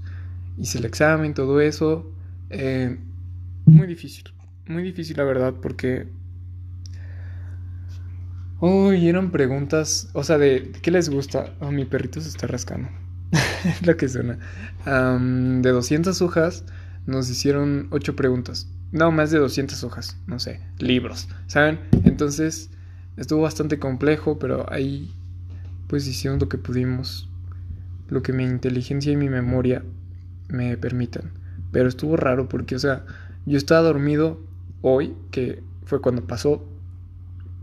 hice 0.58 0.78
el 0.78 0.84
examen, 0.84 1.34
todo 1.34 1.60
eso. 1.60 2.10
Eh, 2.50 2.98
muy 3.66 3.86
difícil, 3.86 4.24
muy 4.66 4.82
difícil 4.82 5.16
la 5.16 5.24
verdad, 5.24 5.54
porque 5.60 6.08
Uy, 8.60 9.08
eran 9.08 9.30
preguntas, 9.30 10.08
o 10.14 10.24
sea, 10.24 10.38
de 10.38 10.72
¿qué 10.80 10.90
les 10.90 11.10
gusta? 11.10 11.54
A 11.60 11.70
mi 11.70 11.84
perrito 11.84 12.20
se 12.20 12.28
está 12.28 12.46
rascando. 12.46 12.88
es 13.64 13.82
lo 13.86 13.96
que 13.96 14.08
suena. 14.08 14.38
de 14.86 15.70
200 15.70 16.22
hojas 16.22 16.64
nos 17.04 17.28
hicieron 17.28 17.88
8 17.90 18.16
preguntas. 18.16 18.68
No, 18.94 19.10
más 19.10 19.32
de 19.32 19.40
200 19.40 19.82
hojas, 19.82 20.16
no 20.28 20.38
sé, 20.38 20.60
libros, 20.78 21.28
¿saben? 21.48 21.80
Entonces, 22.04 22.70
estuvo 23.16 23.42
bastante 23.42 23.80
complejo, 23.80 24.38
pero 24.38 24.72
ahí 24.72 25.12
pues 25.88 26.06
hicieron 26.06 26.38
lo 26.38 26.48
que 26.48 26.58
pudimos, 26.58 27.28
lo 28.08 28.22
que 28.22 28.32
mi 28.32 28.44
inteligencia 28.44 29.10
y 29.10 29.16
mi 29.16 29.28
memoria 29.28 29.82
me 30.46 30.76
permitan. 30.76 31.32
Pero 31.72 31.88
estuvo 31.88 32.16
raro 32.16 32.48
porque, 32.48 32.76
o 32.76 32.78
sea, 32.78 33.04
yo 33.46 33.58
estaba 33.58 33.80
dormido 33.80 34.40
hoy, 34.80 35.16
que 35.32 35.60
fue 35.84 36.00
cuando 36.00 36.28
pasó, 36.28 36.64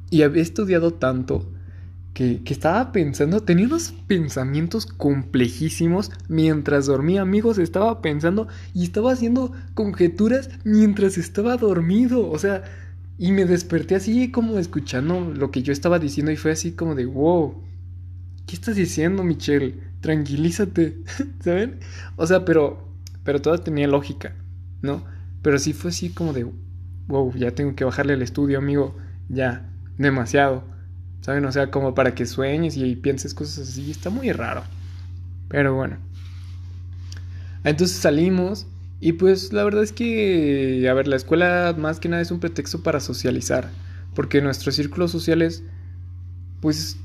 y 0.09 0.23
había 0.23 0.41
estudiado 0.41 0.95
tanto 0.95 1.49
que, 2.13 2.41
estaba 2.45 2.91
pensando, 2.91 3.41
tenía 3.41 3.67
unos 3.67 3.93
pensamientos 4.07 4.85
complejísimos 4.85 6.11
mientras 6.27 6.85
dormía, 6.85 7.21
amigos, 7.21 7.57
estaba 7.57 8.01
pensando 8.01 8.47
y 8.73 8.83
estaba 8.83 9.13
haciendo 9.13 9.53
conjeturas 9.73 10.49
mientras 10.63 11.17
estaba 11.17 11.55
dormido, 11.57 12.29
o 12.29 12.37
sea, 12.37 12.63
y 13.17 13.31
me 13.31 13.45
desperté 13.45 13.95
así 13.95 14.31
como 14.31 14.57
escuchando 14.57 15.31
lo 15.33 15.51
que 15.51 15.61
yo 15.61 15.71
estaba 15.71 15.99
diciendo 15.99 16.31
y 16.31 16.37
fue 16.37 16.51
así 16.51 16.73
como 16.73 16.95
de, 16.95 17.05
wow, 17.05 17.61
¿qué 18.45 18.55
estás 18.55 18.75
diciendo, 18.75 19.23
Michelle? 19.23 19.75
Tranquilízate, 20.01 20.97
¿saben? 21.39 21.79
O 22.17 22.27
sea, 22.27 22.43
pero, 22.43 22.89
pero 23.23 23.41
todo 23.41 23.57
tenía 23.59 23.87
lógica, 23.87 24.35
¿no? 24.81 25.05
Pero 25.41 25.59
sí 25.59 25.73
fue 25.73 25.91
así 25.91 26.09
como 26.09 26.33
de, 26.33 26.45
wow, 27.07 27.33
ya 27.35 27.51
tengo 27.51 27.75
que 27.75 27.83
bajarle 27.83 28.13
al 28.13 28.21
estudio, 28.21 28.57
amigo, 28.57 28.95
ya, 29.29 29.69
demasiado. 29.97 30.63
¿Saben? 31.21 31.45
O 31.45 31.51
sea, 31.51 31.71
como 31.71 31.93
para 31.93 32.15
que 32.15 32.25
sueñes 32.25 32.77
y 32.77 32.95
pienses 32.95 33.33
cosas 33.33 33.69
así. 33.69 33.91
Está 33.91 34.09
muy 34.09 34.31
raro. 34.31 34.63
Pero 35.47 35.75
bueno. 35.75 35.97
Entonces 37.63 37.97
salimos 37.97 38.65
y 38.99 39.13
pues 39.13 39.53
la 39.53 39.63
verdad 39.63 39.83
es 39.83 39.91
que, 39.91 40.87
a 40.89 40.93
ver, 40.93 41.07
la 41.07 41.15
escuela 41.15 41.75
más 41.77 41.99
que 41.99 42.09
nada 42.09 42.21
es 42.21 42.31
un 42.31 42.39
pretexto 42.39 42.81
para 42.81 42.99
socializar. 42.99 43.69
Porque 44.15 44.41
nuestros 44.41 44.75
círculos 44.75 45.11
sociales, 45.11 45.63
pues, 46.59 46.97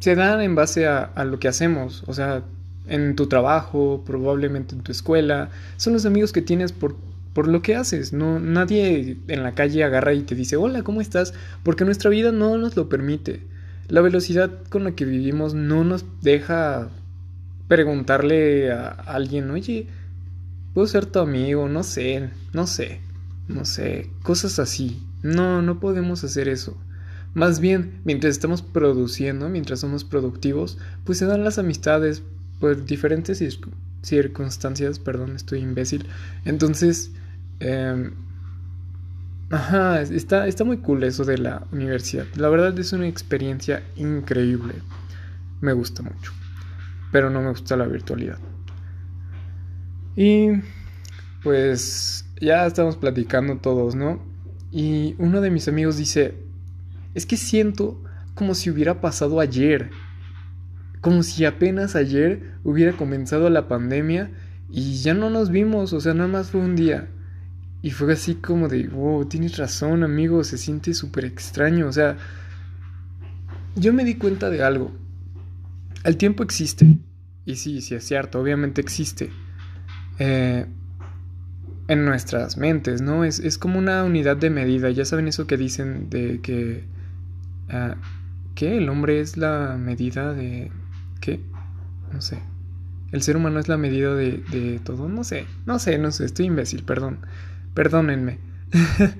se 0.00 0.14
dan 0.14 0.40
en 0.40 0.54
base 0.54 0.86
a, 0.86 1.02
a 1.02 1.24
lo 1.24 1.38
que 1.38 1.48
hacemos. 1.48 2.04
O 2.06 2.14
sea, 2.14 2.44
en 2.86 3.16
tu 3.16 3.28
trabajo, 3.28 4.02
probablemente 4.06 4.74
en 4.74 4.82
tu 4.82 4.92
escuela. 4.92 5.50
Son 5.78 5.92
los 5.94 6.06
amigos 6.06 6.32
que 6.32 6.42
tienes 6.42 6.72
por 6.72 6.96
por 7.34 7.48
lo 7.48 7.60
que 7.60 7.74
haces. 7.74 8.12
No, 8.12 8.38
nadie 8.38 9.18
en 9.28 9.42
la 9.42 9.54
calle 9.54 9.84
agarra 9.84 10.14
y 10.14 10.22
te 10.22 10.34
dice, 10.34 10.56
hola, 10.56 10.82
¿cómo 10.82 11.00
estás? 11.00 11.34
Porque 11.64 11.84
nuestra 11.84 12.08
vida 12.08 12.32
no 12.32 12.56
nos 12.56 12.76
lo 12.76 12.88
permite. 12.88 13.42
La 13.88 14.00
velocidad 14.00 14.50
con 14.68 14.84
la 14.84 14.92
que 14.92 15.04
vivimos 15.04 15.54
no 15.54 15.84
nos 15.84 16.04
deja 16.22 16.88
preguntarle 17.68 18.72
a 18.72 18.88
alguien, 18.88 19.50
oye, 19.50 19.86
¿puedo 20.72 20.86
ser 20.86 21.06
tu 21.06 21.18
amigo? 21.18 21.68
No 21.68 21.82
sé, 21.82 22.30
no 22.52 22.66
sé, 22.66 23.00
no 23.48 23.64
sé, 23.64 24.10
cosas 24.22 24.58
así. 24.58 25.02
No, 25.22 25.62
no 25.62 25.80
podemos 25.80 26.24
hacer 26.24 26.48
eso. 26.48 26.76
Más 27.34 27.60
bien, 27.60 28.00
mientras 28.04 28.32
estamos 28.32 28.62
produciendo, 28.62 29.48
mientras 29.48 29.80
somos 29.80 30.04
productivos, 30.04 30.78
pues 31.04 31.18
se 31.18 31.26
dan 31.26 31.44
las 31.44 31.58
amistades 31.58 32.22
por 32.60 32.84
diferentes 32.84 33.42
circunstancias, 34.02 34.98
perdón, 34.98 35.34
estoy 35.34 35.60
imbécil. 35.60 36.06
Entonces, 36.44 37.10
Em, 37.60 38.12
ajá, 39.50 40.02
está, 40.02 40.46
está 40.46 40.64
muy 40.64 40.78
cool 40.78 41.04
eso 41.04 41.24
de 41.24 41.38
la 41.38 41.66
universidad. 41.72 42.26
La 42.36 42.48
verdad 42.48 42.78
es 42.78 42.92
una 42.92 43.06
experiencia 43.06 43.82
increíble. 43.96 44.74
Me 45.60 45.72
gusta 45.72 46.02
mucho. 46.02 46.32
Pero 47.12 47.30
no 47.30 47.40
me 47.40 47.50
gusta 47.50 47.76
la 47.76 47.86
virtualidad. 47.86 48.38
Y 50.16 50.48
pues 51.42 52.24
ya 52.40 52.66
estamos 52.66 52.96
platicando 52.96 53.58
todos, 53.58 53.94
¿no? 53.94 54.20
Y 54.70 55.14
uno 55.18 55.40
de 55.40 55.50
mis 55.50 55.68
amigos 55.68 55.96
dice, 55.96 56.34
es 57.14 57.26
que 57.26 57.36
siento 57.36 58.02
como 58.34 58.54
si 58.54 58.70
hubiera 58.70 59.00
pasado 59.00 59.40
ayer. 59.40 59.90
Como 61.00 61.22
si 61.22 61.44
apenas 61.44 61.96
ayer 61.96 62.54
hubiera 62.64 62.92
comenzado 62.96 63.50
la 63.50 63.68
pandemia 63.68 64.30
y 64.70 64.96
ya 64.96 65.14
no 65.14 65.30
nos 65.30 65.50
vimos, 65.50 65.92
o 65.92 66.00
sea, 66.00 66.14
nada 66.14 66.28
más 66.28 66.50
fue 66.50 66.60
un 66.60 66.76
día. 66.76 67.08
Y 67.84 67.90
fue 67.90 68.14
así 68.14 68.36
como 68.36 68.68
de, 68.68 68.88
wow, 68.88 69.26
tienes 69.26 69.58
razón, 69.58 70.04
amigo, 70.04 70.42
se 70.42 70.56
siente 70.56 70.94
súper 70.94 71.26
extraño. 71.26 71.86
O 71.86 71.92
sea, 71.92 72.16
yo 73.76 73.92
me 73.92 74.06
di 74.06 74.14
cuenta 74.14 74.48
de 74.48 74.62
algo. 74.62 74.90
El 76.02 76.16
tiempo 76.16 76.42
existe. 76.42 76.96
Y 77.44 77.56
sí, 77.56 77.82
sí 77.82 77.94
es 77.94 78.04
cierto, 78.04 78.40
obviamente 78.40 78.80
existe. 78.80 79.28
Eh, 80.18 80.64
en 81.86 82.04
nuestras 82.06 82.56
mentes, 82.56 83.02
¿no? 83.02 83.22
Es, 83.22 83.38
es, 83.38 83.58
como 83.58 83.78
una 83.78 84.02
unidad 84.02 84.38
de 84.38 84.48
medida. 84.48 84.88
Ya 84.88 85.04
saben 85.04 85.28
eso 85.28 85.46
que 85.46 85.58
dicen 85.58 86.08
de 86.08 86.40
que... 86.40 86.84
Uh, 87.68 87.96
¿Qué? 88.54 88.78
El 88.78 88.88
hombre 88.88 89.20
es 89.20 89.36
la 89.36 89.76
medida 89.78 90.32
de... 90.32 90.72
¿Qué? 91.20 91.38
No 92.14 92.22
sé. 92.22 92.38
El 93.12 93.20
ser 93.20 93.36
humano 93.36 93.60
es 93.60 93.68
la 93.68 93.76
medida 93.76 94.14
de, 94.14 94.42
de 94.50 94.80
todo. 94.82 95.06
No 95.10 95.22
sé, 95.22 95.44
no 95.66 95.78
sé, 95.78 95.98
no 95.98 96.12
sé, 96.12 96.24
estoy 96.24 96.46
imbécil, 96.46 96.82
perdón. 96.82 97.18
Perdónenme. 97.74 98.38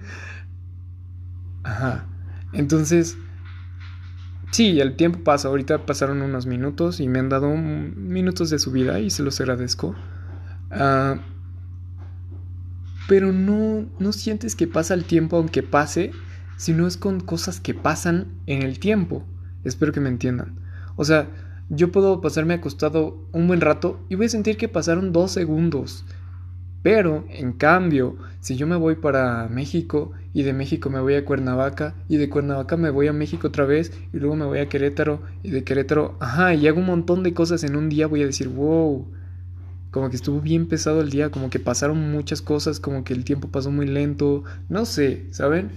Ajá. 1.64 2.06
Entonces, 2.52 3.16
sí, 4.52 4.80
el 4.80 4.96
tiempo 4.96 5.20
pasa. 5.24 5.48
Ahorita 5.48 5.86
pasaron 5.86 6.22
unos 6.22 6.46
minutos 6.46 7.00
y 7.00 7.08
me 7.08 7.18
han 7.18 7.28
dado 7.28 7.54
minutos 7.56 8.50
de 8.50 8.58
su 8.58 8.70
vida 8.70 9.00
y 9.00 9.10
se 9.10 9.22
los 9.22 9.40
agradezco. 9.40 9.94
Ah, 10.70 11.16
pero 13.08 13.32
no, 13.32 13.86
no 13.98 14.12
sientes 14.12 14.56
que 14.56 14.66
pasa 14.66 14.94
el 14.94 15.04
tiempo 15.04 15.36
aunque 15.36 15.62
pase, 15.62 16.12
sino 16.56 16.86
es 16.86 16.96
con 16.96 17.20
cosas 17.20 17.60
que 17.60 17.74
pasan 17.74 18.28
en 18.46 18.62
el 18.62 18.78
tiempo. 18.78 19.26
Espero 19.64 19.92
que 19.92 20.00
me 20.00 20.08
entiendan. 20.08 20.58
O 20.96 21.04
sea, 21.04 21.28
yo 21.68 21.90
puedo 21.90 22.20
pasarme 22.20 22.54
acostado 22.54 23.26
un 23.32 23.46
buen 23.46 23.60
rato 23.60 24.00
y 24.08 24.14
voy 24.14 24.26
a 24.26 24.30
sentir 24.30 24.56
que 24.56 24.68
pasaron 24.68 25.12
dos 25.12 25.32
segundos. 25.32 26.04
Pero, 26.84 27.24
en 27.30 27.54
cambio, 27.54 28.18
si 28.40 28.56
yo 28.56 28.66
me 28.66 28.76
voy 28.76 28.96
para 28.96 29.48
México 29.48 30.12
y 30.34 30.42
de 30.42 30.52
México 30.52 30.90
me 30.90 31.00
voy 31.00 31.14
a 31.14 31.24
Cuernavaca 31.24 31.94
y 32.10 32.18
de 32.18 32.28
Cuernavaca 32.28 32.76
me 32.76 32.90
voy 32.90 33.06
a 33.06 33.14
México 33.14 33.48
otra 33.48 33.64
vez 33.64 33.90
y 34.12 34.18
luego 34.18 34.36
me 34.36 34.44
voy 34.44 34.58
a 34.58 34.68
Querétaro 34.68 35.22
y 35.42 35.50
de 35.50 35.64
Querétaro, 35.64 36.18
ajá, 36.20 36.52
y 36.52 36.68
hago 36.68 36.80
un 36.80 36.84
montón 36.84 37.22
de 37.22 37.32
cosas 37.32 37.64
en 37.64 37.76
un 37.76 37.88
día, 37.88 38.06
voy 38.06 38.22
a 38.22 38.26
decir, 38.26 38.50
wow, 38.50 39.06
como 39.90 40.10
que 40.10 40.16
estuvo 40.16 40.42
bien 40.42 40.66
pesado 40.66 41.00
el 41.00 41.08
día, 41.08 41.30
como 41.30 41.48
que 41.48 41.58
pasaron 41.58 42.12
muchas 42.12 42.42
cosas, 42.42 42.80
como 42.80 43.02
que 43.02 43.14
el 43.14 43.24
tiempo 43.24 43.48
pasó 43.48 43.70
muy 43.70 43.86
lento, 43.86 44.44
no 44.68 44.84
sé, 44.84 45.24
¿saben? 45.30 45.70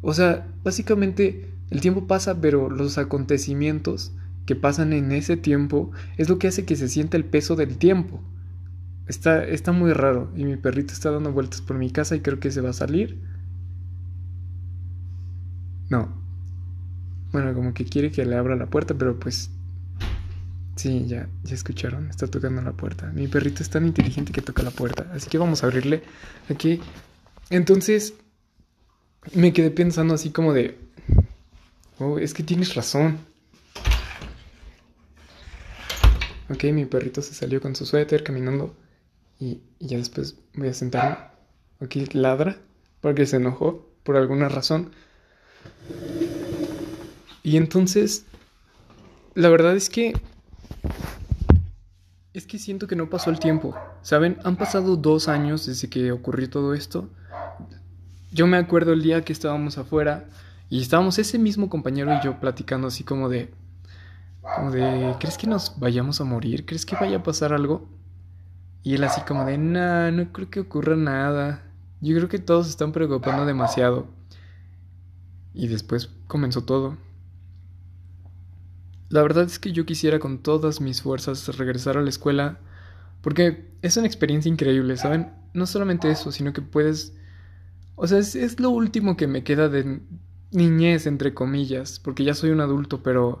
O 0.00 0.14
sea, 0.14 0.46
básicamente 0.64 1.50
el 1.68 1.82
tiempo 1.82 2.06
pasa, 2.06 2.40
pero 2.40 2.70
los 2.70 2.96
acontecimientos 2.96 4.12
que 4.46 4.56
pasan 4.56 4.94
en 4.94 5.12
ese 5.12 5.36
tiempo 5.36 5.90
es 6.16 6.30
lo 6.30 6.38
que 6.38 6.48
hace 6.48 6.64
que 6.64 6.76
se 6.76 6.88
sienta 6.88 7.18
el 7.18 7.26
peso 7.26 7.56
del 7.56 7.76
tiempo. 7.76 8.22
Está, 9.06 9.44
está 9.44 9.72
muy 9.72 9.92
raro 9.92 10.32
y 10.34 10.44
mi 10.44 10.56
perrito 10.56 10.92
está 10.92 11.10
dando 11.10 11.32
vueltas 11.32 11.60
por 11.60 11.78
mi 11.78 11.90
casa 11.90 12.16
y 12.16 12.20
creo 12.20 12.40
que 12.40 12.50
se 12.50 12.60
va 12.60 12.70
a 12.70 12.72
salir. 12.72 13.20
No. 15.88 16.08
Bueno, 17.30 17.54
como 17.54 17.72
que 17.72 17.84
quiere 17.84 18.10
que 18.10 18.24
le 18.24 18.36
abra 18.36 18.56
la 18.56 18.66
puerta, 18.66 18.94
pero 18.94 19.18
pues... 19.18 19.50
Sí, 20.74 21.06
ya, 21.06 21.28
ya 21.42 21.54
escucharon, 21.54 22.10
está 22.10 22.26
tocando 22.26 22.60
la 22.60 22.72
puerta. 22.72 23.10
Mi 23.12 23.28
perrito 23.28 23.62
es 23.62 23.70
tan 23.70 23.86
inteligente 23.86 24.32
que 24.32 24.42
toca 24.42 24.62
la 24.62 24.70
puerta, 24.70 25.10
así 25.14 25.30
que 25.30 25.38
vamos 25.38 25.62
a 25.62 25.66
abrirle 25.66 26.02
aquí. 26.50 26.80
Entonces, 27.48 28.14
me 29.32 29.52
quedé 29.52 29.70
pensando 29.70 30.14
así 30.14 30.30
como 30.30 30.52
de... 30.52 30.78
Oh, 31.98 32.18
es 32.18 32.34
que 32.34 32.42
tienes 32.42 32.74
razón. 32.74 33.18
Ok, 36.50 36.64
mi 36.64 36.84
perrito 36.84 37.22
se 37.22 37.34
salió 37.34 37.60
con 37.60 37.74
su 37.74 37.86
suéter 37.86 38.22
caminando 38.22 38.76
y, 39.38 39.60
ya 39.80 39.98
después 39.98 40.36
voy 40.54 40.68
a 40.68 40.74
sentarme. 40.74 41.16
Aquí 41.80 42.06
ladra 42.12 42.56
porque 43.00 43.26
se 43.26 43.36
enojó 43.36 43.86
por 44.02 44.16
alguna 44.16 44.48
razón. 44.48 44.90
Y 47.42 47.56
entonces, 47.56 48.24
la 49.34 49.48
verdad 49.48 49.76
es 49.76 49.90
que... 49.90 50.14
Es 52.32 52.46
que 52.46 52.58
siento 52.58 52.86
que 52.86 52.96
no 52.96 53.08
pasó 53.08 53.30
el 53.30 53.38
tiempo. 53.38 53.74
¿Saben? 54.02 54.38
Han 54.44 54.56
pasado 54.56 54.96
dos 54.96 55.28
años 55.28 55.66
desde 55.66 55.88
que 55.88 56.12
ocurrió 56.12 56.50
todo 56.50 56.74
esto. 56.74 57.08
Yo 58.32 58.46
me 58.46 58.58
acuerdo 58.58 58.92
el 58.92 59.02
día 59.02 59.24
que 59.24 59.32
estábamos 59.32 59.78
afuera 59.78 60.26
y 60.68 60.82
estábamos 60.82 61.18
ese 61.18 61.38
mismo 61.38 61.70
compañero 61.70 62.12
y 62.14 62.24
yo 62.24 62.40
platicando 62.40 62.88
así 62.88 63.04
como 63.04 63.28
de... 63.28 63.50
Como 64.42 64.70
de... 64.70 65.14
¿Crees 65.18 65.38
que 65.38 65.46
nos 65.46 65.78
vayamos 65.78 66.20
a 66.20 66.24
morir? 66.24 66.66
¿Crees 66.66 66.84
que 66.84 66.96
vaya 66.96 67.18
a 67.18 67.22
pasar 67.22 67.52
algo? 67.52 67.88
Y 68.86 68.94
él 68.94 69.02
así 69.02 69.20
como 69.22 69.44
de, 69.44 69.58
nah, 69.58 70.12
no 70.12 70.32
creo 70.32 70.48
que 70.48 70.60
ocurra 70.60 70.94
nada. 70.94 71.64
Yo 72.00 72.14
creo 72.14 72.28
que 72.28 72.38
todos 72.38 72.68
están 72.68 72.92
preocupando 72.92 73.44
demasiado. 73.44 74.06
Y 75.52 75.66
después 75.66 76.08
comenzó 76.28 76.62
todo. 76.62 76.96
la 79.08 79.22
verdad 79.22 79.42
es 79.42 79.58
que 79.58 79.72
yo 79.72 79.86
quisiera 79.86 80.20
con 80.20 80.38
todas 80.38 80.80
mis 80.80 81.02
fuerzas 81.02 81.48
regresar 81.56 81.96
a 81.96 82.00
la 82.00 82.10
escuela 82.10 82.60
porque 83.22 83.72
es 83.82 83.96
una 83.96 84.06
experiencia 84.06 84.48
increíble, 84.48 84.96
¿saben? 84.96 85.32
No 85.52 85.66
solamente 85.66 86.08
eso, 86.08 86.30
sino 86.30 86.52
que 86.52 86.62
puedes... 86.62 87.12
O 87.96 88.06
sea, 88.06 88.18
es, 88.18 88.36
es 88.36 88.60
lo 88.60 88.70
último 88.70 89.16
que 89.16 89.26
me 89.26 89.42
queda 89.42 89.68
de 89.68 90.00
niñez, 90.52 91.08
entre 91.08 91.34
comillas, 91.34 91.98
porque 91.98 92.22
ya 92.22 92.34
soy 92.34 92.50
un 92.50 92.60
adulto, 92.60 93.02
pero... 93.02 93.40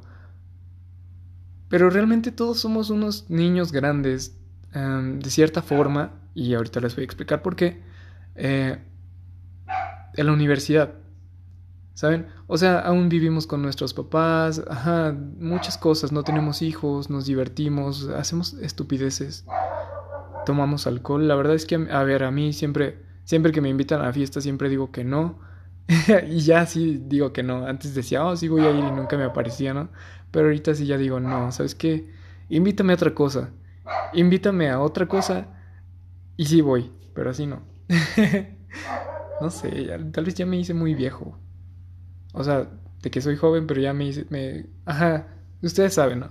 Pero 1.68 1.88
realmente 1.88 2.32
todos 2.32 2.58
somos 2.58 2.90
unos 2.90 3.30
niños 3.30 3.70
grandes, 3.70 4.36
em, 4.76 5.18
de 5.20 5.30
cierta 5.30 5.62
forma, 5.62 6.12
y 6.34 6.54
ahorita 6.54 6.80
les 6.80 6.94
voy 6.94 7.02
a 7.02 7.06
explicar 7.06 7.42
por 7.42 7.56
qué, 7.56 7.82
eh, 8.34 8.78
en 10.14 10.26
la 10.26 10.32
universidad. 10.32 10.94
¿Saben? 11.94 12.26
O 12.46 12.58
sea, 12.58 12.80
aún 12.80 13.08
vivimos 13.08 13.46
con 13.46 13.62
nuestros 13.62 13.94
papás, 13.94 14.62
muchas 15.38 15.78
cosas, 15.78 16.12
no 16.12 16.24
tenemos 16.24 16.60
hijos, 16.60 17.08
nos 17.08 17.24
divertimos, 17.24 18.08
hacemos 18.08 18.52
estupideces, 18.60 19.46
tomamos 20.44 20.86
alcohol. 20.86 21.26
La 21.26 21.34
verdad 21.36 21.54
es 21.54 21.64
que, 21.64 21.76
a 21.90 22.02
ver, 22.02 22.22
a 22.24 22.30
mí 22.30 22.52
siempre, 22.52 23.02
siempre 23.24 23.50
que 23.50 23.62
me 23.62 23.70
invitan 23.70 24.02
a 24.02 24.04
la 24.04 24.12
fiesta, 24.12 24.42
siempre 24.42 24.68
digo 24.68 24.92
que 24.92 25.04
no. 25.04 25.38
y 26.28 26.40
ya 26.40 26.66
sí 26.66 27.02
digo 27.06 27.32
que 27.32 27.42
no. 27.42 27.66
Antes 27.66 27.94
decía, 27.94 28.26
oh, 28.26 28.36
sí 28.36 28.48
voy 28.48 28.66
a 28.66 28.70
ir 28.72 28.84
y 28.84 28.90
nunca 28.90 29.16
me 29.16 29.24
aparecía, 29.24 29.72
¿no? 29.72 29.88
Pero 30.30 30.48
ahorita 30.48 30.74
sí 30.74 30.84
ya 30.84 30.98
digo, 30.98 31.18
no, 31.18 31.50
¿sabes 31.50 31.74
qué? 31.74 32.12
Invítame 32.50 32.92
a 32.92 32.96
otra 32.96 33.14
cosa. 33.14 33.50
Invítame 34.12 34.70
a 34.70 34.80
otra 34.80 35.06
cosa 35.06 35.46
y 36.36 36.46
sí 36.46 36.60
voy, 36.60 36.90
pero 37.14 37.30
así 37.30 37.46
no. 37.46 37.62
no 39.40 39.50
sé, 39.50 39.88
tal 40.12 40.24
vez 40.24 40.34
ya 40.34 40.46
me 40.46 40.58
hice 40.58 40.74
muy 40.74 40.94
viejo. 40.94 41.38
O 42.32 42.44
sea, 42.44 42.68
de 43.02 43.10
que 43.10 43.20
soy 43.20 43.36
joven, 43.36 43.66
pero 43.66 43.80
ya 43.80 43.92
me 43.92 44.06
hice, 44.06 44.26
me, 44.30 44.66
ajá, 44.84 45.28
ustedes 45.62 45.94
saben, 45.94 46.20
¿no? 46.20 46.28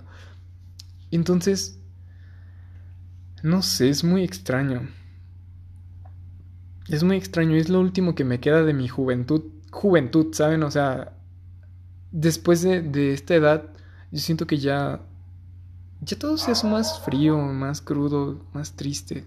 Entonces, 1.11 1.79
no 3.43 3.61
sé, 3.61 3.89
es 3.89 4.03
muy 4.03 4.23
extraño. 4.23 4.89
Es 6.89 7.03
muy 7.03 7.17
extraño, 7.17 7.55
es 7.55 7.69
lo 7.69 7.79
último 7.79 8.13
que 8.13 8.23
me 8.23 8.39
queda 8.39 8.63
de 8.63 8.73
mi 8.73 8.87
juventud, 8.87 9.43
juventud, 9.71 10.33
¿saben? 10.33 10.63
O 10.63 10.71
sea, 10.71 11.13
después 12.11 12.61
de, 12.61 12.81
de 12.81 13.13
esta 13.13 13.35
edad, 13.35 13.73
yo 14.11 14.19
siento 14.19 14.45
que 14.47 14.57
ya, 14.57 15.01
ya 16.01 16.17
todo 16.17 16.37
se 16.37 16.51
hace 16.51 16.67
más 16.67 17.01
frío, 17.01 17.37
más 17.37 17.81
crudo, 17.81 18.45
más 18.53 18.75
triste. 18.75 19.25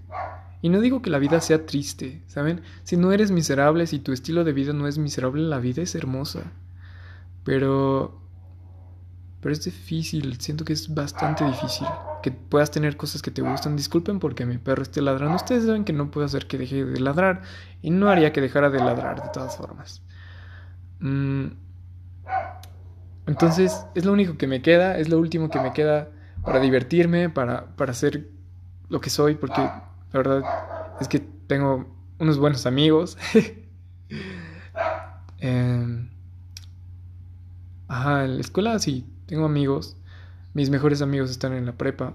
Y 0.60 0.68
no 0.68 0.80
digo 0.80 1.02
que 1.02 1.10
la 1.10 1.18
vida 1.18 1.40
sea 1.40 1.66
triste, 1.66 2.22
¿saben? 2.26 2.62
Si 2.82 2.96
no 2.96 3.12
eres 3.12 3.30
miserable, 3.30 3.87
si 3.87 4.00
tu 4.00 4.12
estilo 4.12 4.44
de 4.44 4.52
vida 4.52 4.72
no 4.72 4.88
es 4.88 4.98
miserable, 4.98 5.42
la 5.42 5.58
vida 5.58 5.82
es 5.82 5.94
hermosa. 5.94 6.42
Pero... 7.44 8.20
Pero 9.40 9.52
es 9.52 9.64
difícil, 9.64 10.40
siento 10.40 10.64
que 10.64 10.72
es 10.72 10.92
bastante 10.92 11.44
difícil 11.44 11.87
que 12.22 12.32
puedas 12.32 12.72
tener 12.72 12.96
cosas 12.96 13.22
que 13.22 13.30
te 13.30 13.40
gustan. 13.40 13.76
Disculpen 13.76 14.18
porque 14.18 14.44
mi 14.44 14.58
perro 14.58 14.82
esté 14.82 15.00
ladrando. 15.00 15.37
Ustedes 15.37 15.64
saben 15.64 15.84
que 15.84 15.92
no 15.92 16.10
puedo 16.10 16.26
hacer 16.26 16.48
que 16.48 16.58
deje 16.58 16.84
de 16.84 16.98
ladrar 16.98 17.42
y 17.80 17.90
no 17.90 18.08
haría 18.08 18.32
que 18.32 18.40
dejara 18.40 18.68
de 18.68 18.78
ladrar 18.78 19.22
de 19.22 19.28
todas 19.32 19.56
formas. 19.56 20.02
Mm. 20.98 21.46
Entonces 23.28 23.84
es 23.94 24.04
lo 24.04 24.12
único 24.12 24.37
que 24.37 24.46
me 24.46 24.60
queda, 24.62 24.98
es 24.98 25.08
lo 25.08 25.18
último 25.18 25.50
que 25.50 25.60
me 25.60 25.72
queda 25.72 26.08
para 26.49 26.61
divertirme, 26.61 27.31
para, 27.31 27.67
para 27.76 27.95
ser 27.95 28.28
lo 28.88 29.00
que 29.00 29.11
soy, 29.11 29.37
porque 29.37 29.61
la 29.61 29.83
verdad 30.12 30.43
es 31.00 31.09
que 31.09 31.21
tengo 31.21 31.87
unos 32.19 32.38
buenos 32.38 32.67
amigos. 32.67 33.17
eh, 35.38 36.09
Ajá, 37.88 38.26
en 38.26 38.35
la 38.35 38.40
escuela 38.40 38.78
sí, 38.78 39.07
tengo 39.26 39.47
amigos. 39.47 39.97
Mis 40.55 40.71
mejores 40.71 41.02
amigos 41.02 41.30
están 41.30 41.54
en 41.54 41.67
la 41.67 41.73
prepa. 41.73 42.15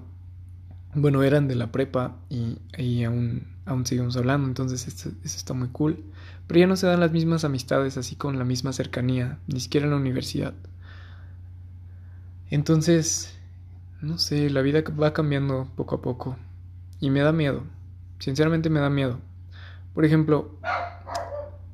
Bueno, 0.93 1.24
eran 1.24 1.48
de 1.48 1.56
la 1.56 1.72
prepa 1.72 2.15
y, 2.30 2.60
y 2.78 3.04
aún, 3.04 3.48
aún 3.65 3.86
seguimos 3.86 4.15
hablando, 4.15 4.48
entonces 4.48 4.88
eso, 4.88 5.12
está 5.24 5.54
muy 5.56 5.69
cool. 5.69 6.04
Pero 6.46 6.60
ya 6.60 6.67
no 6.67 6.76
se 6.76 6.86
dan 6.86 7.00
las 7.00 7.12
mismas 7.12 7.43
amistades 7.43 7.98
así 7.98 8.15
con 8.15 8.38
la 8.38 8.46
misma 8.46 8.74
cercanía, 8.74 9.39
ni 9.48 9.60
siquiera 9.60 9.86
en 9.86 9.91
la 9.91 9.98
universidad. 9.98 10.54
Entonces, 12.52 13.34
no 14.04 14.18
sé, 14.18 14.50
la 14.50 14.62
vida 14.62 14.84
va 15.02 15.13
cambiando 15.13 15.70
poco 15.78 15.96
a 15.96 16.02
poco. 16.02 16.36
Y 17.00 17.10
me 17.10 17.22
da 17.22 17.32
miedo. 17.32 17.63
Sinceramente 18.20 18.70
me 18.70 18.82
da 18.82 18.89
miedo. 18.89 19.20
Por 19.94 20.04
ejemplo, 20.04 20.52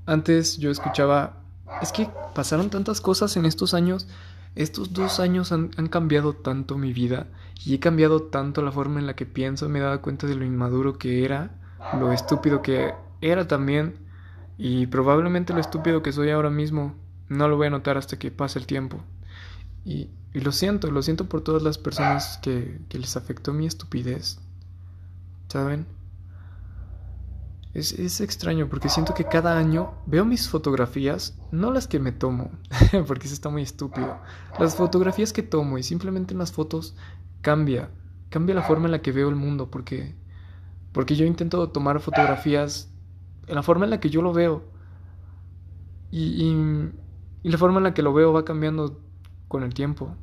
antes 0.06 0.58
yo 0.58 0.70
escuchaba 0.70 1.38
es 1.82 1.92
que 1.92 2.08
pasaron 2.36 2.70
tantas 2.70 3.02
cosas 3.02 3.36
en 3.36 3.46
estos 3.46 3.74
años. 3.74 4.08
Estos 4.56 4.94
dos 4.94 5.20
años 5.20 5.52
han, 5.52 5.70
cambiado 5.89 6.34
tanto 6.34 6.78
mi 6.78 6.94
vida 6.94 7.28
y 7.65 7.74
he 7.76 7.80
cambiado 7.80 8.22
tanto 8.22 8.62
la 8.62 8.72
forma 8.72 9.00
en 9.00 9.08
la 9.08 9.15
que 9.15 9.26
pienso. 9.26 9.68
Me 9.68 9.80
he 9.80 9.82
dado 9.82 10.02
cuenta 10.02 10.28
de 10.28 10.36
lo 10.36 10.46
inmaduro 10.46 11.00
que 11.00 11.26
era, 11.26 11.52
lo 12.00 12.12
estúpido 12.12 12.62
que 12.62 12.94
era 13.22 13.48
también 13.48 13.96
y 14.58 14.86
probablemente 14.88 15.54
lo 15.54 15.60
estúpido 15.60 16.04
que 16.04 16.12
soy 16.12 16.30
ahora 16.30 16.52
mismo. 16.52 16.94
No 17.28 17.48
lo 17.48 17.58
voy 17.58 17.68
a 17.68 17.72
notar 17.72 17.98
hasta 17.98 18.20
que 18.20 18.30
pase 18.30 18.60
el 18.60 18.68
tiempo. 18.68 19.04
Y, 19.86 20.10
y 20.34 20.39
lo 20.42 20.52
siento, 20.52 20.92
lo 20.92 21.02
siento 21.02 21.28
por 21.28 21.42
todas 21.42 21.63
las 21.63 21.78
personas 21.78 22.38
que, 22.42 22.82
que 22.89 23.00
les 23.00 23.18
afectó 23.18 23.54
mi 23.54 23.65
estupidez. 23.65 24.39
¿Saben? 25.48 25.88
Es, 27.74 28.20
extraño 28.20 28.68
porque 28.68 28.89
siento 28.89 29.13
que 29.13 29.26
cada 29.26 29.58
año 29.58 29.94
veo 30.08 30.26
mis 30.26 30.50
fotografías, 30.50 31.38
no 31.52 31.72
las 31.72 31.88
que 31.88 32.00
me 32.00 32.12
tomo, 32.12 32.50
porque 33.08 33.26
eso 33.26 33.34
está 33.34 33.50
muy 33.50 33.62
estúpido. 33.62 34.18
Las 34.60 34.76
fotografías 34.76 35.34
que 35.34 35.44
tomo 35.44 35.78
y 35.78 35.84
simplemente 35.84 36.34
en 36.34 36.39
las 36.39 36.52
fotos 36.52 36.96
cambia, 37.42 37.89
cambia 38.30 38.56
la 38.56 38.63
forma 38.63 38.86
en 38.86 38.92
la 38.92 39.02
que 39.02 39.12
veo 39.12 39.30
el 39.30 39.36
mundo, 39.36 39.70
porque, 39.70 40.15
porque 40.92 41.15
yo 41.15 41.26
intento 41.26 41.70
tomar 41.70 42.00
fotografías 42.00 42.89
en 43.48 43.56
la 43.56 43.63
forma 43.63 43.86
en 43.86 43.92
la 43.92 44.00
que 44.00 44.10
yo 44.10 44.24
lo 44.24 44.34
veo. 44.34 44.63
Y, 46.12 46.44
y, 46.44 46.92
y 47.44 47.50
la 47.50 47.58
forma 47.60 47.78
en 47.78 47.84
la 47.84 47.94
que 47.94 48.02
lo 48.02 48.13
veo 48.13 48.34
va 48.34 48.46
cambiando 48.46 49.00
con 49.49 49.63
el 49.63 49.73
tiempo. 49.73 50.15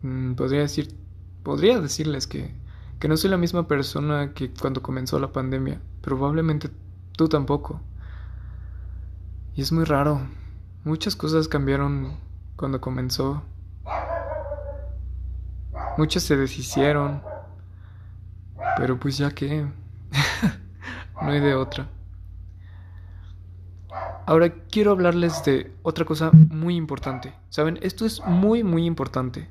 Mm, 0.00 0.32
podría 0.32 0.60
decir, 0.60 0.96
podría 1.42 1.78
decirles 1.78 2.26
que 2.26 2.54
que 2.98 3.08
no 3.08 3.16
soy 3.16 3.30
la 3.30 3.36
misma 3.36 3.68
persona 3.68 4.32
que 4.34 4.50
cuando 4.52 4.82
comenzó 4.82 5.18
la 5.18 5.32
pandemia. 5.32 5.80
Probablemente 6.02 6.70
tú 7.16 7.28
tampoco. 7.28 7.80
Y 9.54 9.62
es 9.62 9.72
muy 9.72 9.84
raro. 9.84 10.20
Muchas 10.84 11.14
cosas 11.14 11.48
cambiaron 11.48 12.16
cuando 12.56 12.80
comenzó. 12.80 13.42
Muchas 15.96 16.24
se 16.24 16.36
deshicieron. 16.36 17.22
Pero 18.76 18.98
pues 18.98 19.16
ya 19.18 19.30
que... 19.30 19.66
no 21.22 21.28
hay 21.28 21.40
de 21.40 21.54
otra. 21.54 21.88
Ahora 24.28 24.52
quiero 24.70 24.90
hablarles 24.90 25.42
de 25.46 25.72
otra 25.82 26.04
cosa 26.04 26.30
muy 26.32 26.76
importante. 26.76 27.32
¿Saben? 27.48 27.78
Esto 27.80 28.04
es 28.04 28.20
muy, 28.26 28.62
muy 28.62 28.84
importante. 28.84 29.48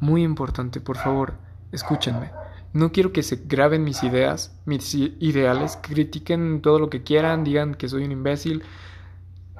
Muy 0.00 0.22
importante, 0.22 0.80
por 0.80 0.96
favor 0.96 1.34
escúchenme. 1.70 2.30
No 2.72 2.90
quiero 2.90 3.12
que 3.12 3.22
se 3.22 3.42
graben 3.44 3.84
mis 3.84 4.02
ideas, 4.02 4.58
mis 4.64 4.94
ideales, 4.94 5.78
critiquen 5.82 6.62
todo 6.62 6.78
lo 6.78 6.88
que 6.88 7.02
quieran, 7.02 7.44
digan 7.44 7.74
que 7.74 7.86
soy 7.86 8.04
un 8.04 8.12
imbécil 8.12 8.62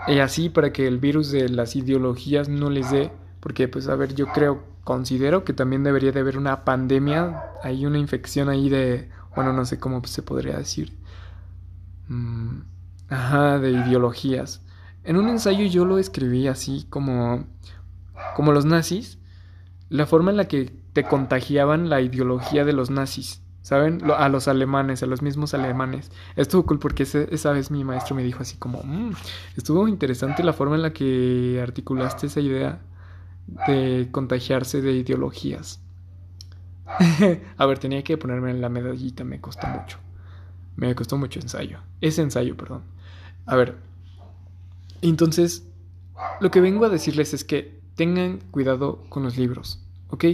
y 0.09 0.21
así 0.21 0.49
para 0.49 0.73
que 0.73 0.87
el 0.87 0.99
virus 0.99 1.31
de 1.31 1.51
las 1.51 1.77
ideologías 1.77 2.49
no 2.49 2.71
les 2.71 2.91
dé, 2.91 3.13
porque 3.41 3.69
pues 3.69 3.89
a 3.89 3.97
ver, 3.97 4.15
yo 4.15 4.29
creo, 4.29 4.65
considero 4.85 5.45
que 5.45 5.53
también 5.53 5.85
debería 5.85 6.11
de 6.11 6.21
haber 6.21 6.39
una 6.39 6.65
pandemia, 6.65 7.43
hay 7.63 7.85
una 7.85 7.99
infección 7.99 8.49
ahí 8.49 8.71
de, 8.71 9.11
bueno, 9.37 9.53
no 9.53 9.67
sé 9.67 9.79
cómo 9.79 10.03
se 10.07 10.23
podría 10.23 10.57
decir, 10.57 10.97
mm, 12.09 12.74
ajá, 13.09 13.59
de 13.59 13.71
ideologías. 13.71 14.63
En 15.05 15.17
un 15.17 15.29
ensayo 15.29 15.65
yo 15.67 15.85
lo 15.85 15.99
escribí 15.99 16.47
así 16.49 16.87
como, 16.89 17.45
como 18.35 18.53
los 18.53 18.65
nazis, 18.65 19.19
la 19.89 20.07
forma 20.07 20.31
en 20.31 20.39
la 20.39 20.49
que 20.49 20.73
te 20.93 21.05
contagiaban 21.05 21.91
la 21.91 22.01
ideología 22.01 22.65
de 22.65 22.73
los 22.73 22.91
nazis, 22.91 23.43
¿saben? 23.63 24.01
A 24.17 24.29
los 24.29 24.49
alemanes, 24.49 25.03
a 25.03 25.07
los 25.07 25.23
mismos 25.23 25.53
alemanes. 25.53 26.11
Estuvo 26.37 26.65
cool 26.65 26.79
porque 26.79 27.03
esa 27.03 27.53
vez 27.53 27.71
mi 27.71 27.85
maestro 27.85 28.17
me 28.17 28.23
dijo 28.23 28.43
así 28.43 28.57
como, 28.57 28.83
mm, 28.83 29.13
estuvo 29.57 29.87
interesante 29.89 30.43
la 30.43 30.53
forma 30.53 30.77
en 30.77 30.83
la 30.83 30.93
que 30.93 31.61
articulaste 31.63 32.29
esa 32.29 32.41
idea 32.41 32.81
de 33.67 34.09
contagiarse 34.11 34.81
de 34.81 34.93
ideologías. 34.93 35.81
a 37.57 37.67
ver, 37.67 37.79
tenía 37.79 38.03
que 38.03 38.17
ponerme 38.17 38.51
en 38.51 38.61
la 38.61 38.69
medallita, 38.69 39.25
me 39.25 39.41
costó 39.41 39.67
mucho. 39.67 39.99
Me 40.77 40.95
costó 40.95 41.17
mucho 41.17 41.41
ensayo. 41.41 41.79
Ese 42.01 42.23
ensayo, 42.23 42.57
perdón. 42.57 42.83
A 43.47 43.57
ver. 43.57 43.77
Entonces, 45.03 45.67
lo 46.41 46.51
que 46.51 46.61
vengo 46.61 46.85
a 46.85 46.89
decirles 46.89 47.35
es 47.35 47.45
que 47.45 47.81
tengan 47.95 48.41
cuidado 48.51 49.05
con 49.09 49.23
los 49.23 49.37
libros. 49.37 49.85
¿ok? 50.09 50.25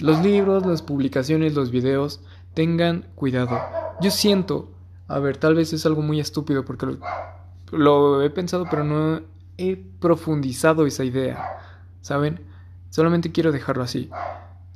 Los 0.00 0.22
libros, 0.22 0.66
las 0.66 0.82
publicaciones, 0.82 1.54
los 1.54 1.70
videos, 1.70 2.20
tengan 2.54 3.06
cuidado. 3.14 3.60
Yo 4.00 4.10
siento, 4.10 4.70
a 5.08 5.18
ver, 5.18 5.36
tal 5.36 5.54
vez 5.54 5.72
es 5.72 5.84
algo 5.86 6.02
muy 6.02 6.20
estúpido 6.20 6.64
porque 6.64 6.86
lo, 7.72 8.22
he 8.22 8.30
pensado, 8.30 8.66
pero 8.70 8.84
no 8.84 9.20
he 9.58 9.76
profundizado 9.76 10.86
esa 10.86 11.04
idea. 11.04 11.60
¿saben? 12.00 12.40
Solamente 12.90 13.32
quiero 13.32 13.52
dejarlo 13.52 13.82
así. 13.82 14.10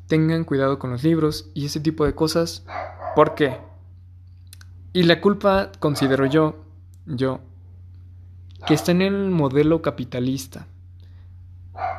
Tengan 0.06 0.44
cuidado 0.44 0.78
con 0.78 0.90
los 0.90 1.02
libros 1.02 1.50
y 1.54 1.66
ese 1.66 1.80
tipo 1.80 2.04
de 2.04 2.14
cosas. 2.14 2.64
¿Por 3.16 3.34
qué? 3.34 3.58
Y 4.94 5.02
la 5.02 5.20
culpa, 5.20 5.72
considero 5.80 6.24
yo, 6.24 6.54
yo, 7.04 7.40
que 8.64 8.74
está 8.74 8.92
en 8.92 9.02
el 9.02 9.30
modelo 9.30 9.82
capitalista. 9.82 10.68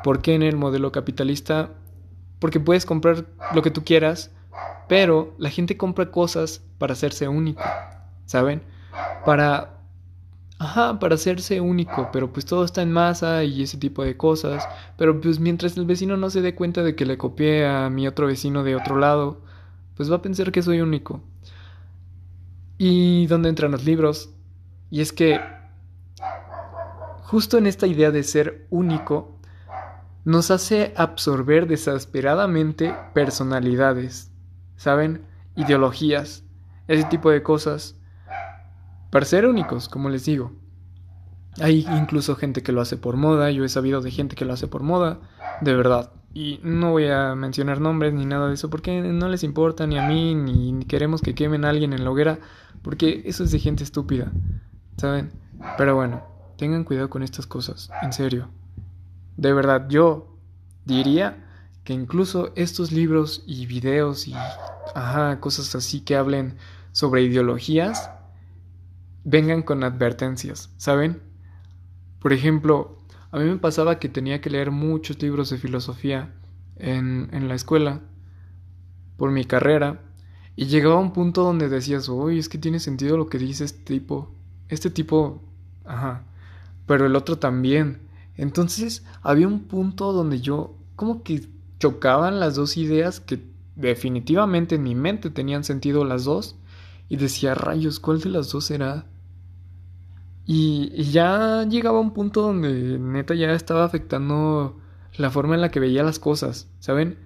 ¿Por 0.01 0.21
qué 0.21 0.33
en 0.33 0.43
el 0.43 0.55
modelo 0.55 0.93
capitalista? 0.93 1.71
Porque 2.39 2.61
puedes 2.61 2.85
comprar 2.85 3.25
lo 3.53 3.61
que 3.61 3.69
tú 3.69 3.83
quieras, 3.83 4.31
pero 4.87 5.35
la 5.37 5.49
gente 5.49 5.75
compra 5.75 6.09
cosas 6.09 6.63
para 6.77 6.93
hacerse 6.93 7.27
único, 7.27 7.61
¿saben? 8.25 8.63
Para 9.25 9.75
Ajá, 10.57 10.99
para 10.99 11.15
hacerse 11.15 11.59
único, 11.59 12.09
pero 12.13 12.31
pues 12.31 12.45
todo 12.45 12.63
está 12.63 12.81
en 12.81 12.91
masa 12.93 13.43
y 13.43 13.63
ese 13.63 13.77
tipo 13.77 14.03
de 14.03 14.15
cosas. 14.15 14.65
Pero 14.97 15.19
pues 15.19 15.39
mientras 15.39 15.75
el 15.75 15.85
vecino 15.85 16.15
no 16.15 16.29
se 16.29 16.41
dé 16.41 16.55
cuenta 16.55 16.81
de 16.81 16.95
que 16.95 17.05
le 17.05 17.17
copié 17.17 17.67
a 17.67 17.89
mi 17.89 18.07
otro 18.07 18.27
vecino 18.27 18.63
de 18.63 18.75
otro 18.77 18.97
lado, 18.97 19.41
pues 19.95 20.09
va 20.09 20.17
a 20.17 20.21
pensar 20.21 20.53
que 20.53 20.61
soy 20.61 20.79
único. 20.79 21.21
¿Y 22.77 23.27
dónde 23.27 23.49
entran 23.49 23.71
los 23.71 23.85
libros? 23.85 24.29
Y 24.89 25.01
es 25.01 25.13
que 25.13 25.39
justo 27.25 27.57
en 27.57 27.67
esta 27.67 27.87
idea 27.87 28.11
de 28.11 28.23
ser 28.23 28.67
único, 28.69 29.39
nos 30.23 30.51
hace 30.51 30.93
absorber 30.95 31.67
desesperadamente 31.67 32.95
personalidades, 33.13 34.31
¿saben? 34.75 35.25
Ideologías, 35.55 36.43
ese 36.87 37.03
tipo 37.05 37.31
de 37.31 37.43
cosas 37.43 37.99
para 39.09 39.25
ser 39.25 39.47
únicos, 39.47 39.89
como 39.89 40.09
les 40.09 40.25
digo. 40.25 40.53
Hay 41.61 41.87
incluso 41.97 42.35
gente 42.35 42.63
que 42.63 42.71
lo 42.71 42.81
hace 42.81 42.97
por 42.97 43.17
moda, 43.17 43.49
yo 43.49 43.63
he 43.63 43.69
sabido 43.69 44.01
de 44.01 44.11
gente 44.11 44.35
que 44.35 44.45
lo 44.45 44.53
hace 44.53 44.67
por 44.67 44.83
moda, 44.83 45.19
de 45.61 45.73
verdad. 45.73 46.11
Y 46.33 46.59
no 46.63 46.91
voy 46.91 47.07
a 47.07 47.33
mencionar 47.33 47.79
nombres 47.79 48.13
ni 48.13 48.25
nada 48.25 48.49
de 48.49 48.55
eso 48.55 48.69
porque 48.69 49.01
no 49.01 49.29
les 49.29 49.43
importa 49.43 49.87
ni 49.87 49.97
a 49.97 50.07
mí 50.07 50.35
ni 50.35 50.83
queremos 50.85 51.21
que 51.21 51.33
quemen 51.33 51.63
a 51.63 51.69
alguien 51.69 51.93
en 51.93 52.03
la 52.03 52.11
hoguera 52.11 52.39
porque 52.85 53.23
eso 53.25 53.43
es 53.43 53.51
de 53.51 53.57
gente 53.57 53.83
estúpida, 53.83 54.31
¿saben? 54.97 55.31
Pero 55.75 55.95
bueno, 55.95 56.21
tengan 56.55 56.83
cuidado 56.83 57.09
con 57.09 57.23
estas 57.23 57.47
cosas, 57.47 57.89
en 58.03 58.13
serio. 58.13 58.47
De 59.37 59.51
verdad, 59.53 59.87
yo 59.89 60.37
diría 60.85 61.47
que 61.83 61.93
incluso 61.93 62.53
estos 62.55 62.91
libros 62.91 63.43
y 63.47 63.65
videos 63.65 64.27
y 64.27 64.35
ajá, 64.93 65.39
cosas 65.39 65.73
así 65.73 66.01
que 66.01 66.15
hablen 66.15 66.57
sobre 66.91 67.23
ideologías 67.23 68.11
vengan 69.23 69.63
con 69.63 69.83
advertencias, 69.83 70.71
¿saben? 70.77 71.23
Por 72.19 72.33
ejemplo, 72.33 72.99
a 73.31 73.39
mí 73.39 73.45
me 73.45 73.57
pasaba 73.57 73.97
que 73.97 74.09
tenía 74.09 74.41
que 74.41 74.51
leer 74.51 74.69
muchos 74.69 75.19
libros 75.23 75.49
de 75.49 75.57
filosofía 75.57 76.35
en, 76.75 77.29
en 77.31 77.47
la 77.47 77.55
escuela 77.55 78.01
por 79.17 79.31
mi 79.31 79.43
carrera 79.43 80.03
y 80.55 80.65
llegaba 80.65 80.95
a 80.95 80.99
un 80.99 81.11
punto 81.11 81.43
donde 81.43 81.69
decías, 81.69 82.07
uy, 82.09 82.39
es 82.39 82.49
que 82.49 82.57
tiene 82.57 82.79
sentido 82.79 83.17
lo 83.17 83.27
que 83.27 83.37
dice 83.37 83.65
este 83.65 83.83
tipo, 83.83 84.31
este 84.69 84.89
tipo, 84.89 85.41
ajá, 85.83 86.23
pero 86.85 87.05
el 87.05 87.15
otro 87.15 87.37
también. 87.37 87.99
Entonces 88.37 89.03
había 89.21 89.47
un 89.47 89.61
punto 89.61 90.13
donde 90.13 90.39
yo 90.41 90.75
como 90.95 91.23
que 91.23 91.47
chocaban 91.79 92.39
las 92.39 92.55
dos 92.55 92.77
ideas 92.77 93.19
que 93.19 93.43
definitivamente 93.75 94.75
en 94.75 94.83
mi 94.83 94.95
mente 94.95 95.29
tenían 95.29 95.63
sentido 95.63 96.05
las 96.05 96.23
dos 96.23 96.55
y 97.09 97.17
decía, 97.17 97.53
rayos, 97.53 97.99
¿cuál 97.99 98.21
de 98.21 98.29
las 98.29 98.49
dos 98.51 98.65
será? 98.65 99.05
Y, 100.45 101.03
ya 101.11 101.65
llegaba 101.67 101.97
a 101.97 102.01
un 102.01 102.13
punto 102.13 102.41
donde 102.41 102.99
neta 102.99 103.33
ya 103.33 103.51
estaba 103.53 103.83
afectando 103.83 104.77
la 105.17 105.31
forma 105.31 105.55
en 105.55 105.61
la 105.61 105.71
que 105.71 105.79
veía 105.79 106.03
las 106.03 106.19
cosas, 106.19 106.67
¿saben? 106.79 107.17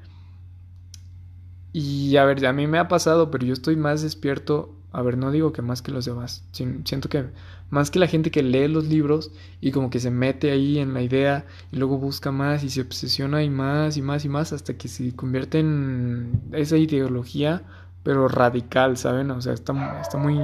Y 1.72 2.18
a 2.18 2.26
ver, 2.26 2.46
a 2.46 2.54
mí 2.54 2.68
me 2.68 2.80
ha 2.80 2.88
pasado, 2.88 3.30
pero 3.32 3.46
yo 3.46 3.54
estoy 3.54 3.76
más 3.76 4.02
despierto. 4.02 4.76
A 4.92 5.02
ver, 5.04 5.18
no 5.18 5.32
digo 5.32 5.54
que 5.54 5.62
más 5.62 5.82
que 5.82 5.92
los 5.92 6.06
demás. 6.06 6.44
Siento 6.52 7.10
que 7.10 7.26
más 7.70 7.92
que 7.92 8.00
la 8.00 8.08
gente 8.08 8.32
que 8.32 8.42
lee 8.42 8.68
los 8.68 8.88
libros 8.88 9.32
y 9.62 9.72
como 9.72 9.92
que 9.92 10.00
se 10.00 10.10
mete 10.10 10.50
ahí 10.52 10.80
en 10.80 10.96
la 10.96 11.04
idea 11.04 11.46
y 11.72 11.78
luego 11.78 12.00
busca 12.00 12.32
más 12.32 12.64
y 12.64 12.70
se 12.72 12.82
obsesiona 12.82 13.44
y 13.44 13.50
más 13.52 13.98
y 13.98 14.02
más 14.02 14.26
y 14.26 14.30
más 14.30 14.52
hasta 14.52 14.76
que 14.76 14.88
se 14.88 15.16
convierte 15.16 15.60
en 15.60 16.42
esa 16.52 16.78
ideología, 16.78 17.62
pero 18.02 18.28
radical, 18.28 18.98
¿saben? 18.98 19.30
O 19.30 19.42
sea, 19.42 19.54
está, 19.54 20.02
está 20.02 20.18
muy 20.18 20.40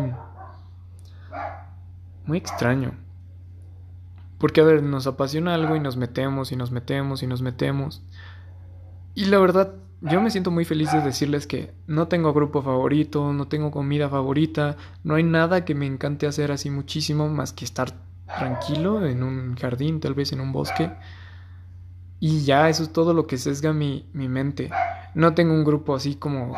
muy 2.26 2.38
extraño. 2.38 2.94
Porque, 4.38 4.62
a 4.62 4.64
ver, 4.64 4.84
nos 4.84 5.08
apasiona 5.08 5.54
algo 5.54 5.76
y 5.76 5.80
nos 5.80 5.98
metemos 5.98 6.52
y 6.52 6.56
nos 6.56 6.72
metemos 6.72 7.24
y 7.24 7.28
nos 7.28 7.42
metemos. 7.42 8.04
Y 9.14 9.26
la 9.26 9.40
verdad, 9.40 9.74
yo 10.10 10.22
me 10.22 10.30
siento 10.30 10.52
muy 10.52 10.66
feliz 10.66 10.92
de 10.92 11.02
decirles 11.02 11.48
que 11.48 11.74
no 11.88 12.08
tengo 12.08 12.34
grupo 12.34 12.62
favorito, 12.62 13.34
no 13.34 13.48
tengo 13.48 13.72
comida 13.72 14.10
favorita, 14.10 14.78
no 15.04 15.16
hay 15.16 15.24
nada 15.24 15.66
que 15.66 15.76
me 15.76 15.86
encante 15.86 16.28
hacer 16.28 16.52
así 16.52 16.70
muchísimo 16.70 17.28
más 17.30 17.54
que 17.54 17.66
estar 17.66 17.92
tranquilo 18.26 19.06
en 19.06 19.24
un 19.24 19.56
jardín, 19.56 20.00
tal 20.00 20.14
vez 20.14 20.32
en 20.32 20.42
un 20.42 20.52
bosque. 20.52 20.92
Y 22.20 22.44
ya, 22.44 22.70
eso 22.70 22.84
es 22.84 22.94
todo 22.94 23.14
lo 23.14 23.28
que 23.28 23.38
sesga 23.38 23.74
mi, 23.74 24.08
mi 24.14 24.28
mente. 24.30 24.72
No 25.14 25.34
tengo 25.34 25.54
un 25.54 25.64
grupo 25.64 25.96
así 25.96 26.16
como 26.16 26.56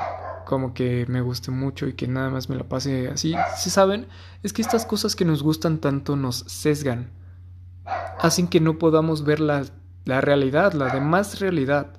como 0.48 0.74
que 0.74 1.06
me 1.10 1.20
guste 1.20 1.52
mucho 1.52 1.88
y 1.88 1.94
que 1.94 2.08
nada 2.08 2.30
más 2.30 2.50
me 2.50 2.56
la 2.56 2.64
pase 2.64 3.10
así. 3.10 3.36
Si 3.58 3.70
saben, 3.70 4.08
es 4.44 4.54
que 4.54 4.62
estas 4.62 4.86
cosas 4.86 5.14
que 5.14 5.26
nos 5.26 5.44
gustan 5.44 5.80
tanto 5.80 6.16
nos 6.16 6.38
sesgan, 6.48 7.10
hacen 8.20 8.48
que 8.48 8.62
no 8.62 8.80
podamos 8.80 9.26
ver 9.26 9.42
la, 9.42 9.66
la 10.06 10.22
realidad, 10.22 10.72
la 10.72 10.88
demás 10.88 11.42
realidad. 11.42 11.92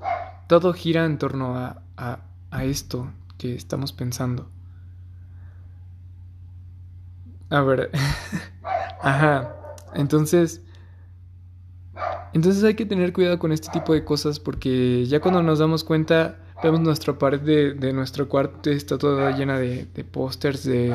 Todo 0.48 0.72
gira 0.72 1.04
en 1.04 1.18
torno 1.18 1.56
a, 1.56 1.82
a, 1.96 2.64
esto 2.64 3.12
que 3.38 3.54
estamos 3.54 3.92
pensando. 3.92 4.50
A 7.50 7.60
ver, 7.60 7.90
ajá, 9.00 9.54
entonces... 9.94 10.62
Entonces 12.32 12.62
hay 12.64 12.74
que 12.74 12.86
tener 12.86 13.12
cuidado 13.12 13.38
con 13.38 13.52
este 13.52 13.70
tipo 13.70 13.94
de 13.94 14.04
cosas 14.04 14.40
porque 14.40 15.06
ya 15.06 15.20
cuando 15.20 15.42
nos 15.42 15.60
damos 15.60 15.82
cuenta 15.84 16.38
Vemos 16.62 16.80
nuestra 16.80 17.16
pared 17.16 17.40
de, 17.40 17.92
nuestro 17.92 18.28
cuarto 18.28 18.70
está 18.70 18.98
toda 18.98 19.30
llena 19.36 19.58
de, 19.58 19.86
de 19.94 20.04
pósters 20.04 20.64
de, 20.64 20.92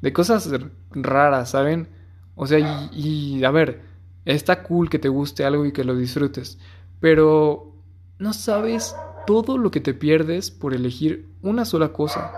de 0.00 0.12
cosas 0.12 0.50
raras, 0.90 1.50
¿saben? 1.50 1.88
O 2.34 2.48
sea, 2.48 2.58
y, 2.92 3.44
a 3.44 3.50
ver, 3.52 3.82
está 4.24 4.64
cool 4.64 4.90
que 4.90 4.98
te 4.98 5.08
guste 5.08 5.44
algo 5.44 5.66
y 5.66 5.72
que 5.72 5.84
lo 5.84 5.94
disfrutes, 5.94 6.58
pero 6.98 7.75
no 8.18 8.32
sabes 8.32 8.96
todo 9.26 9.58
lo 9.58 9.70
que 9.70 9.80
te 9.80 9.94
pierdes 9.94 10.50
por 10.50 10.74
elegir 10.74 11.28
una 11.42 11.64
sola 11.64 11.92
cosa. 11.92 12.32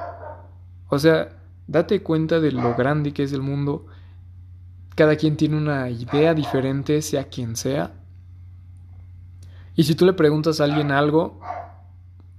O 0.89 0.99
sea, 0.99 1.37
date 1.67 2.03
cuenta 2.03 2.41
de 2.41 2.53
lo 2.53 2.75
grande 2.75 3.13
que 3.13 3.23
es 3.23 3.33
el 3.33 3.43
mundo. 3.43 3.87
Cada 4.95 5.17
quien 5.17 5.37
tiene 5.37 5.57
una 5.57 5.91
idea 5.91 6.35
diferente, 6.35 7.03
sea 7.03 7.29
quien 7.29 7.57
sea. 7.57 7.93
Y 9.77 9.85
si 9.85 9.95
tú 9.95 10.05
le 10.07 10.13
preguntas 10.13 10.61
a 10.61 10.65
alguien 10.65 10.91
algo, 10.91 11.41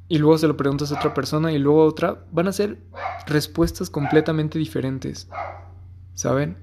y 0.10 0.17
luego 0.17 0.38
se 0.38 0.47
lo 0.47 0.58
preguntas 0.58 0.91
a 0.91 0.95
otra 0.95 1.13
persona 1.13 1.52
y 1.52 1.60
luego 1.60 1.84
a 1.84 1.86
otra, 1.86 2.25
van 2.32 2.47
a 2.47 2.52
ser 2.52 2.80
respuestas 3.28 3.89
completamente 3.89 4.58
diferentes. 4.58 5.30
¿Saben? 6.15 6.58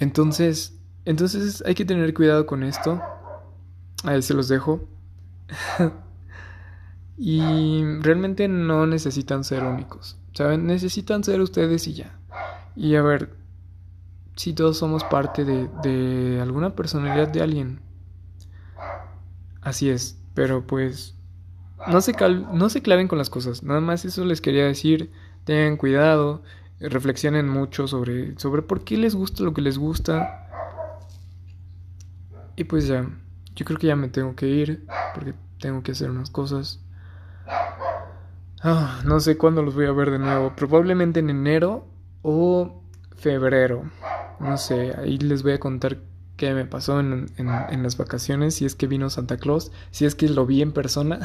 Entonces, 0.00 0.76
entonces 1.04 1.62
hay 1.64 1.74
que 1.74 1.84
tener 1.84 2.12
cuidado 2.12 2.44
con 2.44 2.64
esto. 2.64 3.00
Ahí 4.04 4.22
se 4.22 4.34
los 4.34 4.48
dejo. 4.48 4.88
y 7.18 7.84
realmente 8.00 8.48
no 8.48 8.86
necesitan 8.86 9.44
ser 9.44 9.64
únicos. 9.64 10.16
¿Saben? 10.32 10.66
Necesitan 10.66 11.24
ser 11.24 11.40
ustedes 11.40 11.86
y 11.86 11.94
ya. 11.94 12.18
Y 12.76 12.94
a 12.94 13.02
ver, 13.02 13.34
si 14.36 14.52
todos 14.52 14.78
somos 14.78 15.04
parte 15.04 15.44
de, 15.44 15.68
de 15.82 16.40
alguna 16.40 16.74
personalidad 16.74 17.28
de 17.28 17.42
alguien. 17.42 17.80
Así 19.60 19.90
es. 19.90 20.18
Pero 20.34 20.66
pues 20.66 21.14
no 21.88 22.00
se, 22.00 22.14
no 22.52 22.68
se 22.68 22.82
claven 22.82 23.08
con 23.08 23.18
las 23.18 23.30
cosas. 23.30 23.62
Nada 23.62 23.80
más 23.80 24.04
eso 24.04 24.24
les 24.24 24.40
quería 24.40 24.64
decir. 24.64 25.10
Tengan 25.44 25.76
cuidado. 25.76 26.42
Reflexionen 26.78 27.48
mucho 27.48 27.86
sobre, 27.86 28.38
sobre 28.38 28.62
por 28.62 28.84
qué 28.84 28.96
les 28.96 29.14
gusta 29.14 29.42
lo 29.42 29.52
que 29.52 29.60
les 29.60 29.78
gusta. 29.78 30.48
Y 32.56 32.64
pues 32.64 32.86
ya. 32.86 33.06
Yo 33.54 33.64
creo 33.64 33.78
que 33.78 33.88
ya 33.88 33.96
me 33.96 34.08
tengo 34.08 34.34
que 34.34 34.46
ir. 34.46 34.86
Porque 35.14 35.34
tengo 35.60 35.82
que 35.82 35.92
hacer 35.92 36.10
unas 36.10 36.30
cosas. 36.30 36.80
Ah, 38.62 39.00
no 39.04 39.20
sé 39.20 39.38
cuándo 39.38 39.62
los 39.62 39.74
voy 39.74 39.86
a 39.86 39.92
ver 39.92 40.10
de 40.10 40.18
nuevo. 40.18 40.54
Probablemente 40.56 41.20
en 41.20 41.30
enero 41.30 41.86
o 42.22 42.82
febrero. 43.16 43.90
No 44.38 44.56
sé, 44.56 44.94
ahí 44.96 45.18
les 45.18 45.42
voy 45.42 45.52
a 45.52 45.60
contar 45.60 45.98
qué 46.36 46.54
me 46.54 46.64
pasó 46.64 47.00
en, 47.00 47.30
en, 47.36 47.82
las 47.82 47.98
vacaciones, 47.98 48.54
si 48.54 48.64
es 48.64 48.74
que 48.74 48.86
vino 48.86 49.10
Santa 49.10 49.36
Claus, 49.36 49.70
si 49.90 50.06
es 50.06 50.14
que 50.14 50.28
lo 50.28 50.46
vi 50.46 50.62
en 50.62 50.72
persona. 50.72 51.20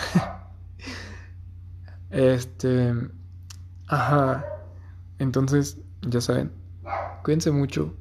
este... 2.10 2.94
Ajá. 3.88 4.46
Entonces, 5.20 5.78
ya 6.02 6.20
saben, 6.20 6.52
cuídense 7.24 7.52
mucho, 7.52 7.94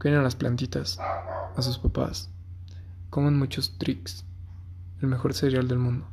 cuiden 0.00 0.18
a 0.18 0.22
las 0.22 0.34
plantitas, 0.34 0.98
a 0.98 1.62
sus 1.62 1.78
papás. 1.78 2.31
Coman 3.12 3.38
muchos 3.38 3.76
tricks. 3.76 4.24
El 5.02 5.08
mejor 5.08 5.34
cereal 5.34 5.68
del 5.68 5.78
mundo. 5.78 6.06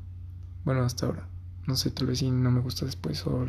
Bueno, 0.65 0.83
hasta 0.83 1.05
ahora. 1.05 1.29
No 1.65 1.77
sé, 1.77 1.91
tal 1.91 2.07
vez 2.07 2.19
si 2.19 2.29
no 2.29 2.51
me 2.51 2.59
gusta 2.59 2.85
después 2.85 3.25
o, 3.25 3.45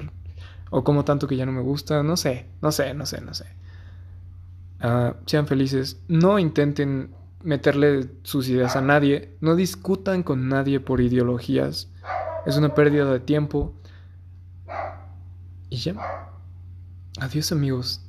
o 0.70 0.84
como 0.84 1.04
tanto 1.04 1.26
que 1.26 1.36
ya 1.36 1.46
no 1.46 1.50
me 1.50 1.60
gusta. 1.60 2.04
No 2.04 2.16
sé, 2.16 2.46
no 2.62 2.70
sé, 2.70 2.94
no 2.94 3.06
sé, 3.06 3.20
no 3.20 3.34
sé. 3.34 3.46
Ah, 4.78 5.16
sean 5.26 5.48
felices. 5.48 6.00
No 6.06 6.38
intenten 6.38 7.12
meterle 7.42 8.08
sus 8.22 8.48
ideas 8.48 8.76
a 8.76 8.82
nadie. 8.82 9.36
No 9.40 9.56
discutan 9.56 10.22
con 10.22 10.48
nadie 10.48 10.78
por 10.78 11.00
ideologías. 11.00 11.90
Es 12.46 12.56
una 12.56 12.72
pérdida 12.72 13.12
de 13.12 13.18
tiempo. 13.18 13.74
Y 15.70 15.78
ya. 15.78 15.96
Adiós 17.18 17.50
amigos. 17.50 18.00